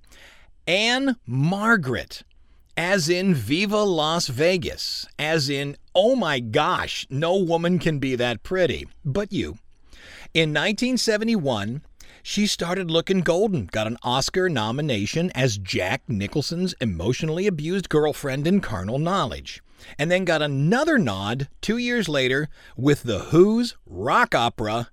Anne 0.66 1.16
Margaret, 1.26 2.22
as 2.78 3.10
in 3.10 3.34
Viva 3.34 3.82
Las 3.82 4.28
Vegas, 4.28 5.06
as 5.18 5.50
in, 5.50 5.76
oh 5.94 6.16
my 6.16 6.40
gosh, 6.40 7.06
no 7.10 7.36
woman 7.36 7.78
can 7.78 7.98
be 7.98 8.16
that 8.16 8.42
pretty, 8.42 8.88
but 9.04 9.30
you. 9.34 9.58
In 10.32 10.48
1971, 10.48 11.82
she 12.22 12.46
started 12.46 12.90
looking 12.90 13.20
golden, 13.20 13.66
got 13.66 13.86
an 13.86 13.98
Oscar 14.02 14.48
nomination 14.48 15.30
as 15.34 15.58
Jack 15.58 16.04
Nicholson's 16.08 16.72
emotionally 16.80 17.46
abused 17.46 17.90
girlfriend 17.90 18.46
in 18.46 18.62
Carnal 18.62 18.98
Knowledge, 18.98 19.62
and 19.98 20.10
then 20.10 20.24
got 20.24 20.42
another 20.42 20.98
nod 20.98 21.48
two 21.60 21.76
years 21.78 22.08
later 22.08 22.48
with 22.76 23.02
The 23.02 23.18
Who's 23.30 23.76
rock 23.86 24.34
opera, 24.34 24.90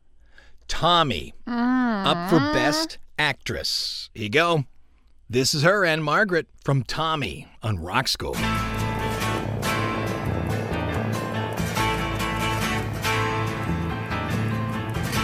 Tommy, 0.67 1.33
up 1.45 2.29
for 2.29 2.39
Best 2.39 2.97
Actress. 3.17 4.09
Here 4.13 4.23
you 4.23 4.29
go. 4.29 4.65
This 5.29 5.53
is 5.53 5.63
her, 5.63 5.83
Ann-Margret, 5.83 6.47
from 6.63 6.83
Tommy 6.83 7.47
on 7.61 7.79
Rock 7.79 8.07
School. 8.07 8.33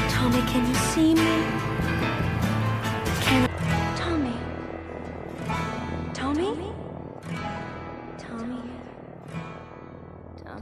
Tommy, 0.09 0.41
can 0.51 0.67
you 0.67 0.75
see 0.75 1.13
me? 1.15 1.62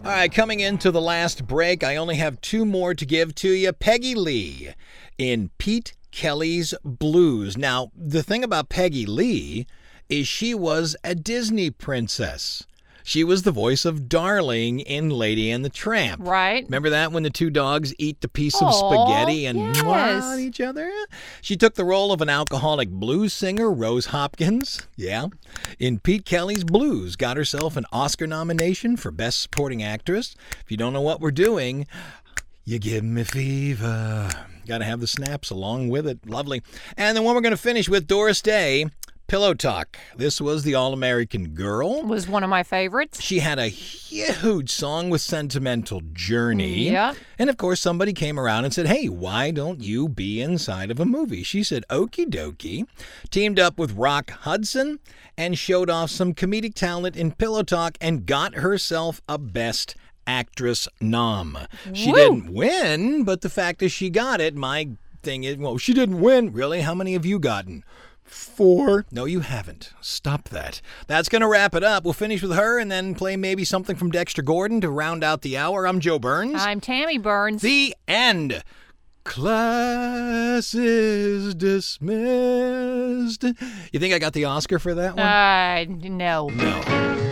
All 0.03 0.09
right, 0.09 0.33
coming 0.33 0.61
into 0.61 0.89
the 0.89 0.99
last 0.99 1.45
break, 1.45 1.83
I 1.83 1.95
only 1.95 2.15
have 2.15 2.41
two 2.41 2.65
more 2.65 2.95
to 2.95 3.05
give 3.05 3.35
to 3.35 3.49
you. 3.51 3.71
Peggy 3.71 4.15
Lee 4.15 4.73
in 5.19 5.51
Pete 5.59 5.93
Kelly's 6.09 6.73
Blues. 6.83 7.55
Now, 7.55 7.91
the 7.95 8.23
thing 8.23 8.43
about 8.43 8.69
Peggy 8.69 9.05
Lee 9.05 9.67
is 10.09 10.27
she 10.27 10.55
was 10.55 10.95
a 11.03 11.13
Disney 11.13 11.69
princess. 11.69 12.65
She 13.03 13.23
was 13.23 13.43
the 13.43 13.51
voice 13.51 13.85
of 13.85 14.07
Darling 14.07 14.79
in 14.79 15.09
Lady 15.09 15.51
and 15.51 15.65
the 15.65 15.69
Tramp. 15.69 16.21
Right. 16.25 16.63
Remember 16.63 16.89
that 16.89 17.11
when 17.11 17.23
the 17.23 17.29
two 17.29 17.49
dogs 17.49 17.93
eat 17.97 18.21
the 18.21 18.27
piece 18.27 18.61
of 18.61 18.73
spaghetti 18.73 19.45
and 19.45 19.75
yes. 19.75 20.23
on 20.23 20.39
each 20.39 20.61
other? 20.61 20.91
She 21.41 21.55
took 21.55 21.75
the 21.75 21.85
role 21.85 22.11
of 22.11 22.21
an 22.21 22.29
alcoholic 22.29 22.89
blues 22.89 23.33
singer, 23.33 23.71
Rose 23.71 24.07
Hopkins. 24.07 24.87
Yeah. 24.95 25.27
In 25.79 25.99
Pete 25.99 26.25
Kelly's 26.25 26.63
Blues, 26.63 27.15
got 27.15 27.37
herself 27.37 27.77
an 27.77 27.85
Oscar 27.91 28.27
nomination 28.27 28.97
for 28.97 29.11
Best 29.11 29.41
Supporting 29.41 29.83
Actress. 29.83 30.35
If 30.63 30.71
you 30.71 30.77
don't 30.77 30.93
know 30.93 31.01
what 31.01 31.19
we're 31.21 31.31
doing, 31.31 31.87
you 32.63 32.79
give 32.79 33.03
me 33.03 33.23
fever. 33.23 34.29
Got 34.67 34.77
to 34.79 34.85
have 34.85 34.99
the 34.99 35.07
snaps 35.07 35.49
along 35.49 35.89
with 35.89 36.07
it. 36.07 36.19
Lovely. 36.29 36.61
And 36.95 37.17
the 37.17 37.21
one 37.21 37.35
we're 37.35 37.41
going 37.41 37.51
to 37.51 37.57
finish 37.57 37.89
with 37.89 38.07
Doris 38.07 38.41
Day, 38.41 38.85
Pillow 39.31 39.53
Talk. 39.53 39.97
This 40.17 40.41
was 40.41 40.63
the 40.63 40.75
All 40.75 40.91
American 40.91 41.53
Girl. 41.53 42.03
Was 42.03 42.27
one 42.27 42.43
of 42.43 42.49
my 42.49 42.63
favorites. 42.63 43.21
She 43.21 43.39
had 43.39 43.59
a 43.59 43.69
huge 43.69 44.69
song 44.69 45.09
with 45.09 45.21
Sentimental 45.21 46.01
Journey. 46.11 46.87
Mm, 46.87 46.91
yep. 46.91 47.15
And 47.39 47.49
of 47.49 47.55
course, 47.55 47.79
somebody 47.79 48.11
came 48.11 48.37
around 48.37 48.65
and 48.65 48.73
said, 48.73 48.87
Hey, 48.87 49.07
why 49.07 49.51
don't 49.51 49.81
you 49.81 50.09
be 50.09 50.41
inside 50.41 50.91
of 50.91 50.99
a 50.99 51.05
movie? 51.05 51.43
She 51.43 51.63
said, 51.63 51.85
Okie 51.89 52.29
dokie. 52.29 52.85
Teamed 53.29 53.57
up 53.57 53.79
with 53.79 53.93
Rock 53.93 54.31
Hudson 54.31 54.99
and 55.37 55.57
showed 55.57 55.89
off 55.89 56.09
some 56.09 56.33
comedic 56.33 56.73
talent 56.73 57.15
in 57.15 57.31
Pillow 57.31 57.63
Talk 57.63 57.97
and 58.01 58.25
got 58.25 58.55
herself 58.55 59.21
a 59.29 59.37
Best 59.37 59.95
Actress 60.27 60.89
nom. 60.99 61.57
She 61.93 62.11
Woo. 62.11 62.17
didn't 62.17 62.53
win, 62.53 63.23
but 63.23 63.39
the 63.39 63.49
fact 63.49 63.81
is 63.81 63.93
she 63.93 64.09
got 64.09 64.41
it. 64.41 64.55
My 64.55 64.89
thing 65.23 65.45
is, 65.45 65.55
well, 65.55 65.77
she 65.77 65.93
didn't 65.93 66.19
win. 66.19 66.51
Really? 66.51 66.81
How 66.81 66.93
many 66.93 67.13
have 67.13 67.25
you 67.25 67.39
gotten? 67.39 67.85
Four. 68.31 69.05
No, 69.11 69.25
you 69.25 69.41
haven't. 69.41 69.91
Stop 69.99 70.47
that. 70.49 70.81
That's 71.07 71.27
going 71.27 71.41
to 71.41 71.47
wrap 71.49 71.75
it 71.75 71.83
up. 71.83 72.05
We'll 72.05 72.13
finish 72.13 72.41
with 72.41 72.53
her 72.53 72.79
and 72.79 72.89
then 72.89 73.13
play 73.13 73.35
maybe 73.35 73.65
something 73.65 73.97
from 73.97 74.09
Dexter 74.09 74.41
Gordon 74.41 74.79
to 74.81 74.89
round 74.89 75.21
out 75.23 75.41
the 75.41 75.57
hour. 75.57 75.85
I'm 75.85 75.99
Joe 75.99 76.17
Burns. 76.17 76.55
I'm 76.61 76.79
Tammy 76.79 77.17
Burns. 77.17 77.61
The 77.61 77.93
end. 78.07 78.63
Class 79.25 80.73
is 80.73 81.53
dismissed. 81.55 83.43
You 83.43 83.99
think 83.99 84.13
I 84.13 84.19
got 84.19 84.31
the 84.33 84.45
Oscar 84.45 84.79
for 84.79 84.93
that 84.93 85.17
one? 85.17 85.25
Uh, 85.25 85.85
no. 86.07 86.47
no. 86.47 87.30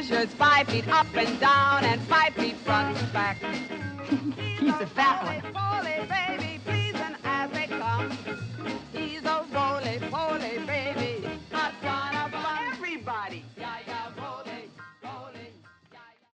Measures 0.00 0.32
five 0.32 0.66
feet 0.68 0.88
up 0.88 1.06
and 1.14 1.38
down 1.40 1.84
and 1.84 2.00
five 2.02 2.32
feet 2.32 2.56
front 2.56 2.96
and 2.96 3.12
back. 3.12 3.36
He's 4.58 4.80
a 4.80 4.86
fat 4.86 5.22
one. 5.24 6.49